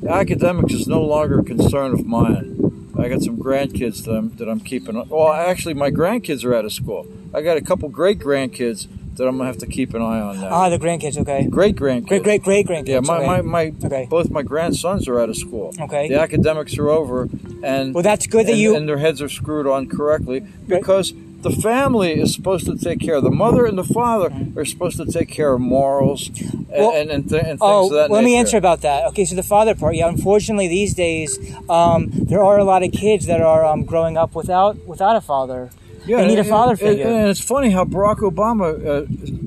[0.08, 2.56] academics is no longer a concern of mine.
[3.00, 4.94] I got some grandkids that I'm that I'm keeping.
[5.08, 7.06] Well, actually, my grandkids are out of school.
[7.34, 8.86] I got a couple great grandkids
[9.16, 10.48] that I'm gonna have to keep an eye on now.
[10.50, 11.46] Ah, the grandkids, okay.
[11.46, 12.08] great grandkids.
[12.08, 12.88] Great, great, great grandkids.
[12.88, 13.26] Yeah, my, okay.
[13.26, 14.06] my, my Okay.
[14.08, 15.74] both my grandsons are out of school.
[15.78, 16.08] Okay.
[16.08, 17.28] The academics are over,
[17.62, 21.12] and Well, that's good that and, you- and their heads are screwed on correctly because
[21.42, 23.16] the family is supposed to take care.
[23.16, 26.92] of The mother and the father are supposed to take care of morals and Well-
[26.94, 29.06] and, and, th- and things Oh, of that let me answer about that.
[29.08, 29.94] Okay, so the father part.
[29.96, 34.16] Yeah, unfortunately, these days um, there are a lot of kids that are um, growing
[34.16, 35.70] up without without a father.
[36.06, 37.06] Yeah, they need a father figure.
[37.06, 38.68] And, it's funny how Barack Obama,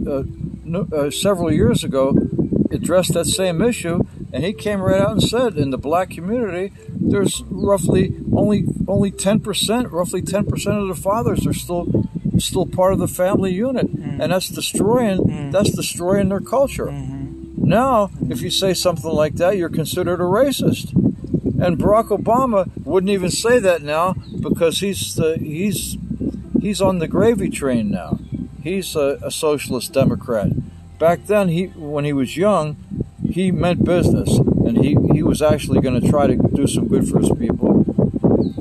[0.08, 2.14] uh, uh, uh, several years ago,
[2.72, 4.04] addressed that same issue,
[4.34, 9.12] and he came right out and said, in the black community, there's roughly only only
[9.12, 12.06] ten percent, roughly ten percent of the fathers are still
[12.40, 14.20] still part of the family unit, Mm.
[14.22, 16.88] and that's destroying that's destroying their culture.
[16.88, 17.70] Mm-hmm.
[17.70, 20.92] Now, if you say something like that, you're considered a racist.
[21.64, 25.96] And Barack Obama wouldn't even say that now because he's the, he's
[26.60, 28.20] he's on the gravy train now.
[28.62, 30.50] He's a, a socialist Democrat.
[31.00, 32.76] Back then, he when he was young,
[33.34, 37.10] he meant business, and he, he was actually going to try to do some good
[37.10, 37.84] for his people.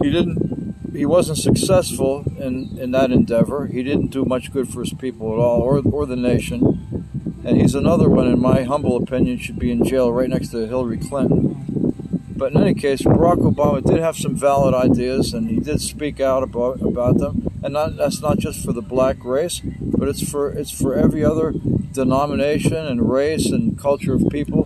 [0.03, 0.51] He didn't.
[0.95, 3.67] He wasn't successful in, in that endeavor.
[3.67, 7.05] He didn't do much good for his people at all, or or the nation.
[7.45, 10.67] And he's another one, in my humble opinion, should be in jail right next to
[10.67, 11.93] Hillary Clinton.
[12.35, 16.19] But in any case, Barack Obama did have some valid ideas, and he did speak
[16.19, 17.49] out about about them.
[17.63, 21.23] And not, that's not just for the black race, but it's for it's for every
[21.25, 21.53] other
[21.93, 24.62] denomination and race and culture of people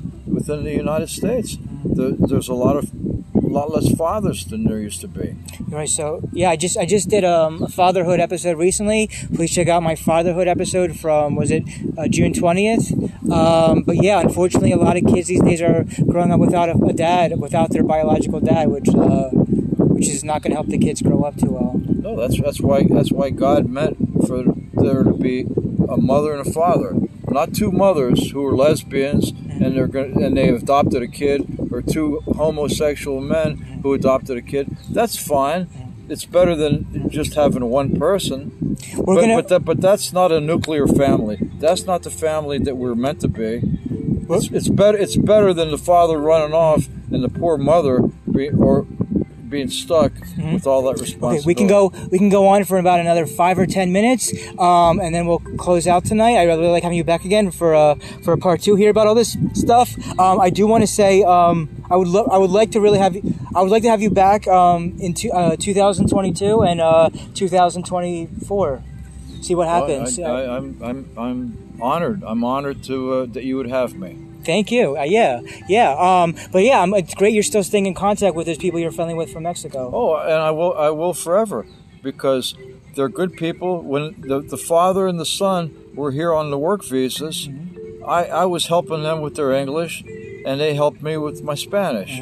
[0.47, 1.57] within the United States.
[1.85, 2.91] The, there's a lot of
[3.35, 5.37] a lot less fathers than there used to be.
[5.69, 5.89] Right.
[5.89, 9.09] So yeah, I just I just did um, a fatherhood episode recently.
[9.35, 11.65] Please check out my fatherhood episode from was it
[11.99, 12.93] uh, June twentieth.
[13.31, 16.77] Um, but yeah, unfortunately, a lot of kids these days are growing up without a,
[16.85, 20.79] a dad, without their biological dad, which uh, which is not going to help the
[20.79, 21.81] kids grow up too well.
[21.85, 24.45] No, that's that's why that's why God meant for
[24.75, 25.47] there to be
[25.89, 26.95] a mother and a father,
[27.29, 29.33] not two mothers who are lesbians
[29.63, 34.43] and they're going and they adopted a kid, or two homosexual men who adopted a
[34.43, 34.77] kid.
[34.91, 35.69] That's fine.
[36.09, 38.77] It's better than just having one person.
[38.97, 39.35] We're but, gonna.
[39.37, 41.39] but, that, but that's not a nuclear family.
[41.59, 43.61] That's not the family that we're meant to be.
[44.29, 44.99] It's, it's better.
[44.99, 48.11] It's better than the father running off and the poor mother
[48.59, 48.87] or
[49.49, 51.39] being stuck with all that responsibility.
[51.39, 51.41] Mm-hmm.
[51.41, 51.93] Okay, we can go.
[52.11, 55.41] We can go on for about another five or ten minutes, um, and then we'll
[55.59, 56.37] close out tonight.
[56.37, 59.07] I really like having you back again for uh, for a part two here about
[59.07, 59.97] all this stuff.
[60.19, 62.99] Um, I do want to say um, I would lo- I would like to really
[62.99, 63.23] have you.
[63.55, 68.83] I would like to have you back um, in two, uh, 2022 and uh, 2024.
[69.43, 70.19] See what Well, happens.
[70.19, 72.23] I, I, I'm, I'm, I'm honored.
[72.25, 74.26] I'm honored to uh, that you would have me.
[74.47, 74.97] Thank you.
[74.97, 75.91] Uh, yeah, yeah.
[75.99, 78.93] Um, but yeah, um, it's great you're still staying in contact with those people you're
[78.93, 79.91] friendly with from Mexico.
[79.93, 81.67] Oh, and I will, I will forever,
[82.03, 82.55] because
[82.95, 83.83] they're good people.
[83.83, 87.49] When the, the father and the son were here on the work visas,
[88.07, 90.05] I, I was helping them with their English,
[90.47, 92.13] and they helped me with my Spanish.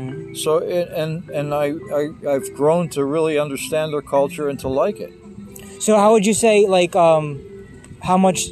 [0.42, 2.02] So, it, and and I, I
[2.32, 5.12] I've grown to really understand their culture and to like it.
[5.78, 7.44] So how would you say like um,
[8.00, 8.50] how much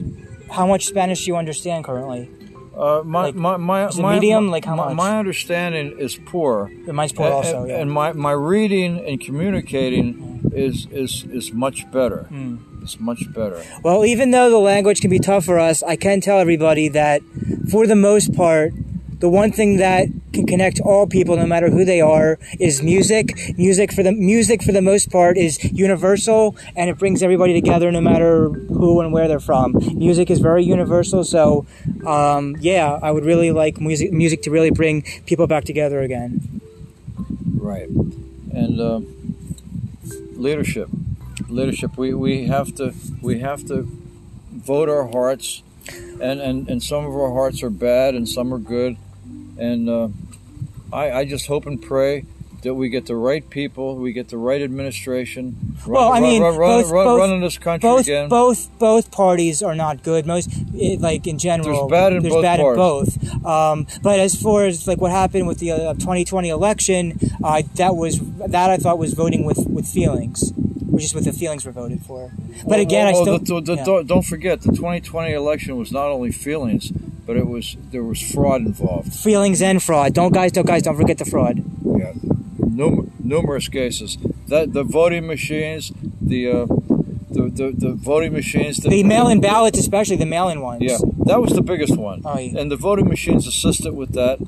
[0.50, 2.28] how much Spanish do you understand currently?
[2.76, 4.46] Uh, my, Like, my, my, is it my, medium?
[4.46, 4.96] my- Like, how much?
[4.96, 6.70] my understanding is poor.
[6.86, 7.64] Mine's poor and, also.
[7.64, 7.78] Yeah.
[7.80, 12.24] and my, my reading and communicating is is is much better.
[12.24, 12.56] Hmm.
[12.82, 13.62] It's much better.
[13.84, 17.22] Well, even though the language can be tough for us, I can tell everybody that
[17.70, 18.72] for the most part,
[19.22, 23.56] the one thing that can connect all people, no matter who they are, is music.
[23.56, 27.92] Music for the music for the most part is universal, and it brings everybody together,
[27.92, 29.74] no matter who and where they're from.
[29.94, 31.64] Music is very universal, so
[32.04, 36.60] um, yeah, I would really like music music to really bring people back together again.
[37.54, 37.88] Right.
[37.88, 39.00] And uh,
[40.32, 40.88] leadership,
[41.48, 41.96] leadership.
[41.96, 43.86] We, we have to we have to
[44.50, 45.62] vote our hearts,
[46.20, 48.96] and, and, and some of our hearts are bad and some are good,
[49.70, 50.08] and uh,
[50.92, 52.24] I I just hope and pray
[52.62, 55.56] that we get the right people, we get the right administration.
[55.84, 58.28] Run, Well, I run- mean, run, run, both- both- running this country both again.
[58.28, 60.26] both both parties are not good.
[60.26, 63.44] Most it, like in general, There's bad in there's both bad in both.
[63.44, 67.96] Um, but as far as like what happened with the uh, 2020 election, uh, that
[67.96, 68.20] was
[68.56, 70.52] that I thought was voting with with feelings,
[70.94, 72.30] which is what the feelings were voted for.
[72.62, 73.84] But Well, again, well, I still the- the- yeah.
[73.84, 76.92] don't, don't forget the 2020 election was not only feelings,
[77.26, 79.12] but it was there was fraud involved.
[79.14, 80.12] feelings and fraud.
[80.14, 81.62] Don't guys, don't guys, don't forget the fraud.
[81.84, 82.12] Yeah,
[82.58, 84.16] Num- numerous cases.
[84.48, 86.66] That the voting machines, the uh,
[87.30, 88.78] the, the the voting machines.
[88.78, 90.82] That, The mail-in ballots, especially the mail-in ones.
[90.82, 92.22] Yeah, that was the biggest one.
[92.24, 92.58] Oh, yeah.
[92.60, 94.38] And the voting machines assisted with that.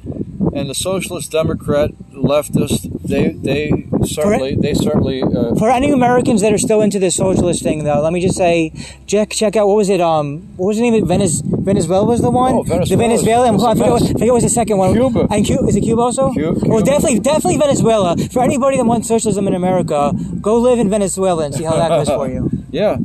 [0.54, 6.52] And the socialist, Democrat, leftist, they they certainly they certainly uh, For any Americans that
[6.52, 8.72] are still into this socialist thing, though, let me just say,
[9.06, 10.00] check check out what was it?
[10.00, 10.94] Um, what was the name?
[10.94, 11.06] of it?
[11.06, 12.54] Venez, Venezuela was the one.
[12.54, 13.54] Oh, The Venezuela is- Venezuelan.
[13.54, 14.02] is forget, what.
[14.02, 14.92] I forget what was the second one.
[14.94, 15.26] Cuba.
[15.30, 16.32] And Cuba is it Cuba also?
[16.32, 18.16] Cu- Well, definitely, definitely Venezuela.
[18.32, 21.88] For anybody that wants socialism in America, go live in Venezuela and see how that
[21.88, 22.50] goes for you.
[22.70, 22.96] yeah.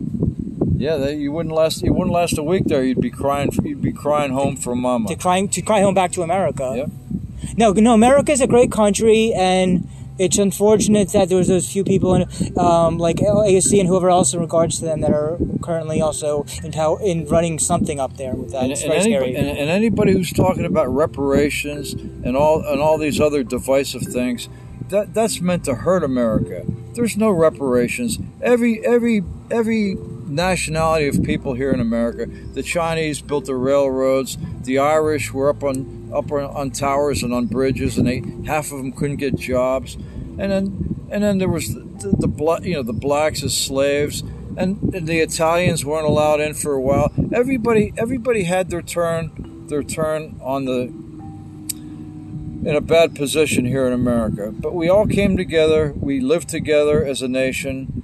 [0.77, 1.81] Yeah, they, you wouldn't last.
[1.83, 2.81] You wouldn't last a week there.
[2.85, 3.49] You'd be crying.
[3.63, 5.09] You'd be crying home for mama.
[5.09, 6.71] To cry, to cry home back to America.
[6.73, 6.89] Yep.
[7.57, 9.87] No, no, America is a great country, and
[10.19, 12.23] it's unfortunate that there's those few people in,
[12.59, 16.73] um, like AOC and whoever else in regards to them that are currently also in,
[16.73, 18.63] how, in running something up there with that.
[18.63, 19.35] And, and, anybody, scary.
[19.35, 24.49] and, and anybody who's talking about reparations and all and all these other divisive things,
[24.89, 26.65] that that's meant to hurt America.
[26.93, 28.19] There's no reparations.
[28.41, 29.95] Every every every
[30.29, 32.25] nationality of people here in America.
[32.53, 34.37] The Chinese built the railroads.
[34.63, 38.71] The Irish were up on up on, on towers and on bridges, and they half
[38.71, 39.95] of them couldn't get jobs.
[39.95, 44.23] And then and then there was the, the, the you know the blacks as slaves.
[44.57, 47.13] And, and the Italians weren't allowed in for a while.
[47.31, 50.91] Everybody, everybody had their turn, their turn on the
[52.67, 54.51] in a bad position here in America.
[54.51, 55.93] But we all came together.
[55.95, 57.98] We lived together as a nation,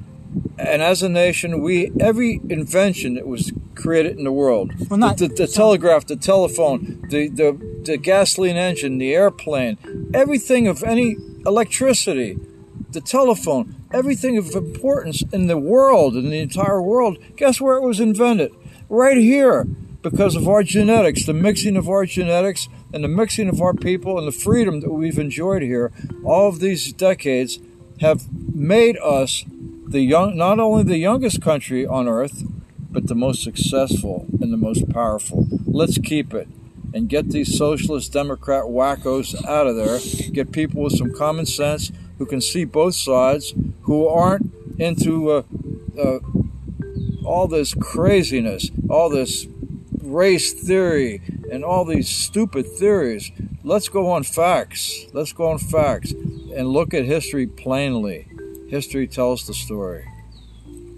[0.68, 5.18] and as a nation, we every invention that was created in the world Well, not-
[5.18, 9.78] the, the, the telegraph, the telephone, the, the the gasoline engine, the airplane,
[10.14, 12.38] everything of any electricity,
[12.92, 17.18] the telephone, everything of importance in the world, in the entire world.
[17.38, 18.52] Guess where it was invented?
[18.90, 19.66] Right here,
[20.02, 24.18] because of our genetics, the mixing of our genetics and the mixing of our people
[24.18, 25.92] and the freedom that we've enjoyed here.
[26.24, 27.60] All of these decades
[28.02, 29.46] have made us
[29.88, 32.44] the young, not only the youngest country on earth,
[32.90, 35.48] but the most successful and the most powerful.
[35.66, 36.48] Let's keep it
[36.94, 40.00] and get these socialist Democrat wackos out of there.
[40.32, 45.44] Get people with some common sense who can see both sides, who aren't into, uh,
[46.02, 46.20] uh,
[47.26, 49.48] all this craziness, all this
[50.02, 51.22] race theory,
[51.52, 53.32] and all these stupid theories.
[53.64, 55.06] Let's go on facts.
[55.12, 58.28] Let's go on facts and look at history plainly.
[58.70, 60.06] History tells the story.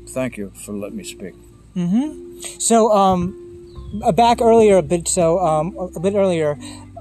[0.09, 1.34] Thank you for letting me speak.
[1.76, 2.39] Mm-hmm.
[2.59, 3.43] So, um,
[4.03, 5.07] uh, back earlier a bit.
[5.07, 6.57] So, um, a bit earlier,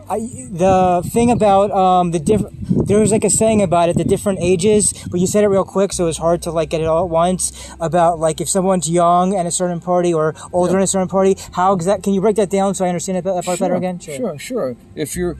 [0.08, 0.18] I,
[0.50, 2.54] the thing about um, the different.
[2.86, 5.64] There was like a saying about it, the different ages, but you said it real
[5.64, 7.74] quick, so it was hard to like get it all at once.
[7.80, 10.78] About like if someone's young and a certain party or older Yeah.
[10.78, 12.04] in a certain party, how exact?
[12.04, 13.98] Can you break that down so I understand it, that part better again?
[13.98, 14.76] Sure, sure.
[14.94, 15.36] If you're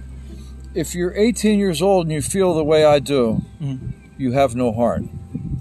[0.74, 3.42] if you're 18 years old and you feel the way I do,
[4.18, 5.02] you have no heart.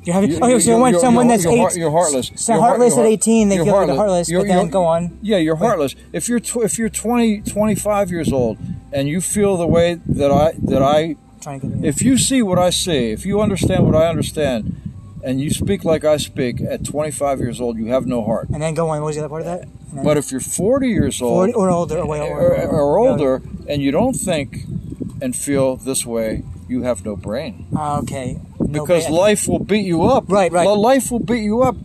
[0.03, 0.29] You're having.
[0.31, 2.31] You- okay, you- so you're- you're- someone you're- that's you're eight, you're heartless.
[2.35, 5.17] So You're heartless at 18, they you're feel like they're heartless, but then go on.
[5.21, 5.95] Yeah, you're heartless.
[6.13, 8.57] If you're tw- if you're 20 25 years old
[8.93, 11.85] and you feel the way that I that I Trying to get it.
[11.87, 14.75] if you see what I see, if you understand what I understand
[15.23, 18.47] and you speak like I speak at 25 years old, you have no heart.
[18.53, 19.01] and then go on.
[19.01, 19.67] What was the other part of that?
[20.03, 23.41] But if you're 40 years old 40 or older, or way or, older, or older
[23.67, 24.65] and you don't think
[25.21, 27.65] and feel this way, you have no brain.
[27.75, 28.37] Ah, okay.
[28.67, 29.13] No Because bad.
[29.13, 30.25] life will beat you up.
[30.27, 30.67] Right, right.
[30.67, 31.75] Li- Life will beat you up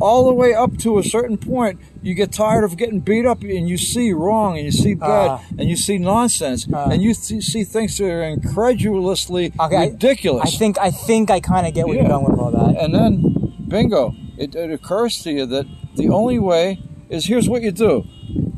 [0.00, 1.78] all the way up to a certain point.
[2.02, 5.30] You get tired of getting beat up and you see wrong and you see bad
[5.30, 5.40] Ah.
[5.58, 6.88] and you see nonsense Ah.
[6.90, 10.54] and you th- see things that are incredulously Okay, I- ridiculous.
[10.54, 12.02] I think I think I kind of get where Yeah.
[12.02, 12.76] you're going with all that.
[12.82, 15.66] and then, bingo, it, it occurs to you that
[15.96, 16.78] the only way
[17.10, 18.04] is here's what you do.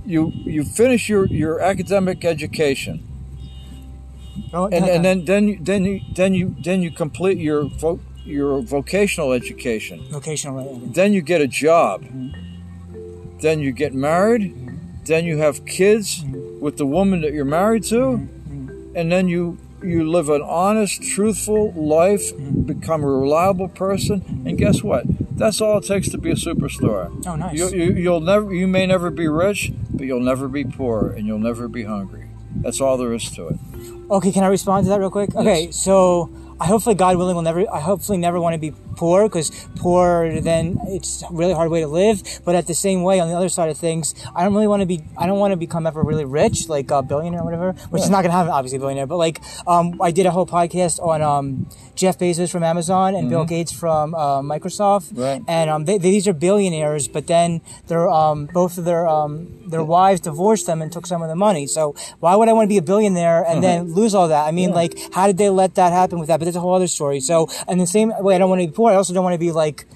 [0.05, 3.03] You you finish your, your academic education
[4.53, 8.01] Oh, and, and then then you, then you then you then you complete your vo-
[8.25, 10.05] your vocational education.
[10.11, 10.87] vocational okay.
[10.87, 12.03] Then you get a job.
[12.03, 13.39] Mm-hmm.
[13.39, 14.43] Then you get married.
[14.43, 14.77] Mm-hmm.
[15.05, 16.61] Then you have kids mm-hmm.
[16.61, 18.29] with the woman that you're married to,
[18.95, 22.33] and then you you live an honest, truthful life,
[22.67, 25.05] become a reliable person, and guess what?
[25.37, 27.11] That's all it takes to be a superstar.
[27.27, 27.57] Oh, nice.
[27.57, 31.27] You, you, you'll never, you may never be rich, but you'll never be poor, and
[31.27, 32.20] you'll never be hungry.
[32.57, 33.57] That's all there is to it.
[34.11, 35.35] Okay, can I respond to that real quick?
[35.35, 36.31] Okay, so
[36.61, 37.65] I hopefully, God willing, will never.
[37.73, 39.49] I hopefully never want to be poor because
[39.85, 42.17] poor then it's a really hard way to live.
[42.45, 44.81] But at the same way, on the other side of things, I don't really want
[44.85, 44.99] to be.
[45.17, 47.73] I don't want to become ever really rich, like a billionaire or whatever.
[47.93, 49.07] Which is not gonna happen, obviously, billionaire.
[49.07, 51.45] But like, um, I did a whole podcast on um,
[52.01, 55.43] Jeff Bezos from Amazon and Bill Gates from uh, Microsoft, Right.
[55.49, 59.33] and um, they, these are billionaires, but then their um, both of their um,
[59.73, 61.67] their wives divorced them and took some of the money.
[61.67, 64.47] So why would I want to be a billionaire and then lose all that?
[64.47, 66.39] I mean, like, how did they let that happen with that?
[66.39, 67.21] But that's a whole other story.
[67.21, 68.90] So, in the same way, I don't want to be poor.
[68.91, 69.87] I also don't want to be like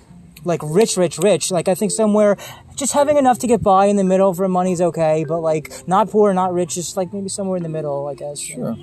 [0.44, 1.50] like rich, rich, rich.
[1.50, 2.36] Like I think somewhere
[2.76, 6.10] just having enough to get by in the middle for money's okay, but like not
[6.10, 8.40] poor, not rich, just like maybe somewhere in the middle, I guess.
[8.40, 8.76] Sure.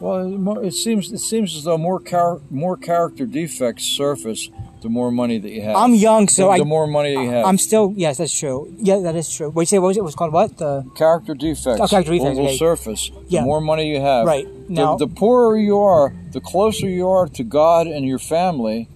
[0.00, 4.50] Well, it seems it seems as though more char- more character defects surface
[4.82, 5.74] the more money that you have.
[5.74, 7.46] I'm young, so the, I the more money you have.
[7.46, 8.74] I'm still yes, that's true.
[8.76, 9.48] Yeah, that is true.
[9.48, 10.00] Wait, you say what was it?
[10.00, 10.58] It was called what?
[10.58, 12.58] The character defects Oh, character defects, will, will okay.
[12.58, 13.10] surface.
[13.28, 13.40] Yeah.
[13.40, 14.26] The more money you have.
[14.26, 14.44] Right.
[14.68, 18.90] The- Now- the, poorer you are, the closer you are to God and your family.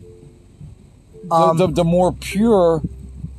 [1.25, 2.83] The, Um, the, the more pure,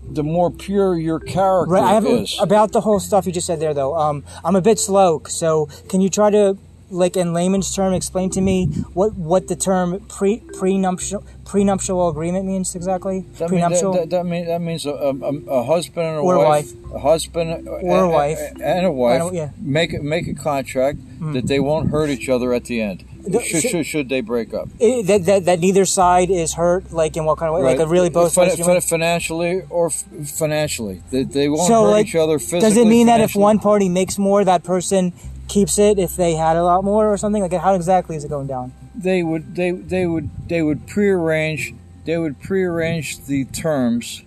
[0.09, 1.83] the more pure your character Right.
[1.83, 2.37] I have is.
[2.39, 3.95] about the whole stuff you just said there, though.
[3.95, 6.57] Um, I'm a bit slow, so can you try to,
[6.91, 12.45] like, in layman's term, explain to me what what the term pre prenuptial prenuptial agreement
[12.45, 13.21] means exactly?
[13.37, 13.93] That, mean, that, prenuptial.
[13.93, 15.13] that, that, mean, that means a, a,
[15.59, 18.39] a husband and a Or a wife, a husband Or a wife.
[18.61, 19.49] and a wife And a- yeah.
[19.59, 21.33] make make a contract hmm.
[21.33, 23.03] that they won't hurt each other at the end.
[23.45, 24.67] Should, should- should, they break up?
[24.79, 26.91] It- that, that that neither side is hurt.
[26.91, 27.63] Like in what kind of way?
[27.63, 31.91] Like a really both Fin- fin- financially or f- financially, they, they won't So, hurt
[31.91, 32.61] like, each other physically.
[32.61, 35.13] Does it mean that if one party makes more, that person
[35.55, 37.41] keeps it if they had a lot more or something?
[37.41, 38.73] Like how exactly is it going down?
[38.93, 41.73] they would they they would they would prearrange
[42.05, 44.23] they would prearrange the terms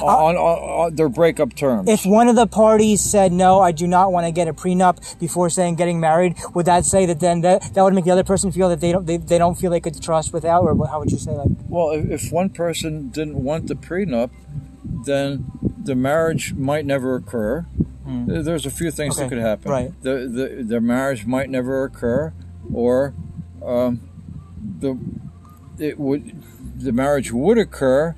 [0.00, 1.88] on, on, on their breakup terms.
[1.88, 4.52] Uh, If one of the parties said no, I do not want to get a
[4.52, 8.10] prenup before saying getting married, would that say that then that, that would make the
[8.10, 10.72] other person feel that they don't they, they don't feel they could trust without, or
[10.88, 11.48] how would you say that?
[11.68, 14.30] well, if, if one person didn't want the prenup,
[15.04, 15.46] then
[15.82, 17.66] the marriage might never occur.
[18.26, 19.28] There- There's a few things that Hmm.
[19.30, 19.70] Could happen.
[19.70, 20.02] right.
[20.02, 22.32] The, the the marriage might never occur,
[22.72, 23.14] or
[23.64, 24.00] um,
[24.80, 24.96] the
[25.78, 26.42] it would
[26.76, 28.14] the marriage would occur,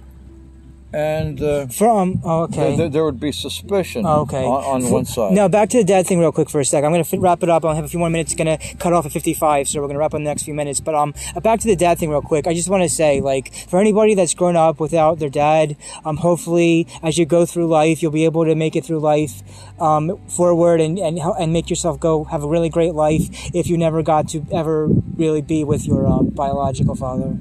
[0.93, 2.76] and uh, From oh, okay.
[2.76, 4.45] there, there would be suspicion Oh, okay.
[4.45, 5.32] on, on one side.
[5.32, 6.82] Now back to the dad thing real quick for a sec.
[6.84, 7.64] I'm gonna fit, wrap it up.
[7.64, 8.34] I have a few more minutes.
[8.34, 10.80] Gonna cut off at 55, so we're gonna wrap up in the next few minutes.
[10.80, 12.47] But um, back to the dad thing real quick.
[12.47, 16.16] I just want to say, like, for anybody that's grown up without their dad, um,
[16.16, 19.43] hopefully as you go through life, you'll be able to make it through life,
[19.80, 23.76] um, forward and and and make yourself go have a really great life if you
[23.76, 27.36] never got to ever really be with your um, biological father.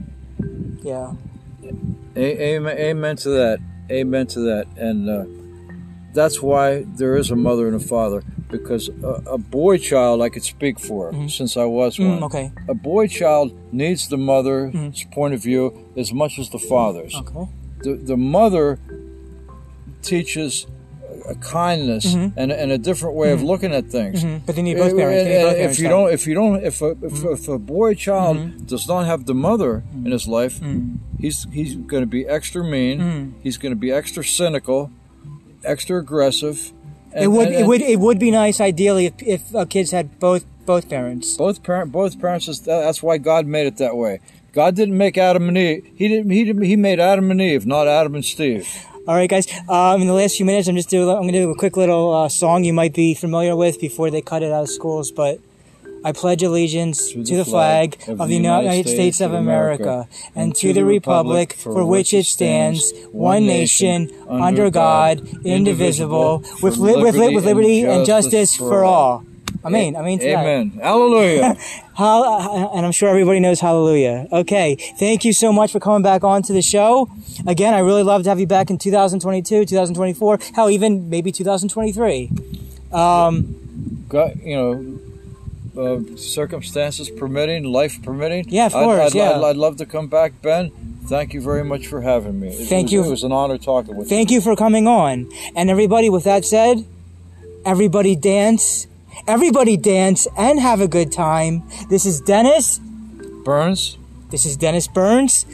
[0.84, 1.14] Yeah.
[2.18, 3.60] A- amen, amen to that.
[3.92, 4.66] Amen to that.
[4.78, 5.26] And uh,
[6.14, 8.24] that's why there is a mother and a father.
[8.50, 12.20] Because a, a boy child, I could speak for, since I was one.
[12.20, 12.52] Mm, okay.
[12.70, 17.14] A boy child needs the mother's point of view as much as the father's.
[17.16, 17.48] Okay.
[17.84, 18.80] The, the mother
[20.02, 20.66] teaches
[21.28, 22.38] a kindness mm-hmm.
[22.40, 23.48] and, and a different way of mm-hmm.
[23.48, 24.24] looking at things.
[24.24, 24.46] Mhm.
[24.46, 25.24] But they need both parents.
[25.24, 26.98] They need both Uh, parents uh, if you don't, if you don't, if a, if,
[26.98, 27.34] mm-hmm.
[27.34, 30.60] if a boy child does not have the mother in his life,
[31.20, 33.36] he's he's going to be extra mean.
[33.44, 34.92] He's going to be extra cynical,
[35.64, 36.74] extra aggressive.
[37.14, 39.92] And, it would and- it would it would be nice ideally if, if uh, kids
[39.92, 41.38] had both both parents.
[41.38, 42.48] both parent both parents.
[42.48, 44.20] Is, that's why God made it that way.
[44.54, 45.88] God didn't make Adam and Eve.
[45.96, 46.32] He didn't.
[46.32, 48.68] He didn't, He made Adam and Eve, not Adam and Steve.
[49.08, 49.48] All right, guys.
[49.70, 51.08] Um, in the last few minutes, I'm just doing.
[51.10, 54.12] I'm going to do a quick little uh, song you might be familiar with before
[54.12, 55.12] they cut it out of schools.
[55.12, 55.40] But
[56.04, 60.84] I pledge allegiance to, the flag, of, the United States, of America, and to the
[60.86, 67.46] republic for which it stands, one nation, under God, indivisible, with li- with, li- with
[67.46, 69.24] liberty and justice for all.
[69.66, 69.96] Amen.
[69.96, 70.20] Amen.
[70.20, 70.36] to that.
[70.40, 70.80] Amen.
[70.82, 71.56] Hallelujah.
[71.94, 74.28] Hall- and I'm sure everybody knows hallelujah.
[74.32, 74.76] Okay.
[75.00, 77.10] Thank you so much for coming back onto the show.
[77.46, 82.32] Again, I really love to have you back in 2022, 2024, hell, even maybe 2023.
[82.92, 85.00] Um, God, you know,
[85.78, 88.46] uh, circumstances permitting, life permitting.
[88.50, 89.32] Yeah, of I'd- course, I'd, yeah.
[89.32, 90.72] I'd, I'd love to come back, Ben.
[91.06, 92.50] Thank you very much for having me.
[92.50, 93.04] It Thank was, you.
[93.06, 94.16] It was an honor talking with you.
[94.18, 95.30] thank you for coming on.
[95.56, 96.86] And everybody, with that said,
[97.66, 98.88] everybody dance,
[99.28, 101.64] everybody dance and have a good time.
[101.90, 102.80] This is Dennis.
[103.44, 103.98] Burns.
[104.30, 105.46] This is Dennis Burns.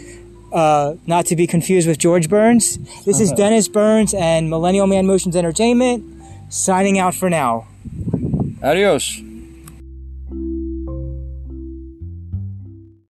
[0.51, 2.78] Uh, not to be confused with George Burns.
[3.05, 7.68] This is Dennis Burns and Millennial Man Motions Entertainment signing out for now.
[8.61, 9.20] Adios.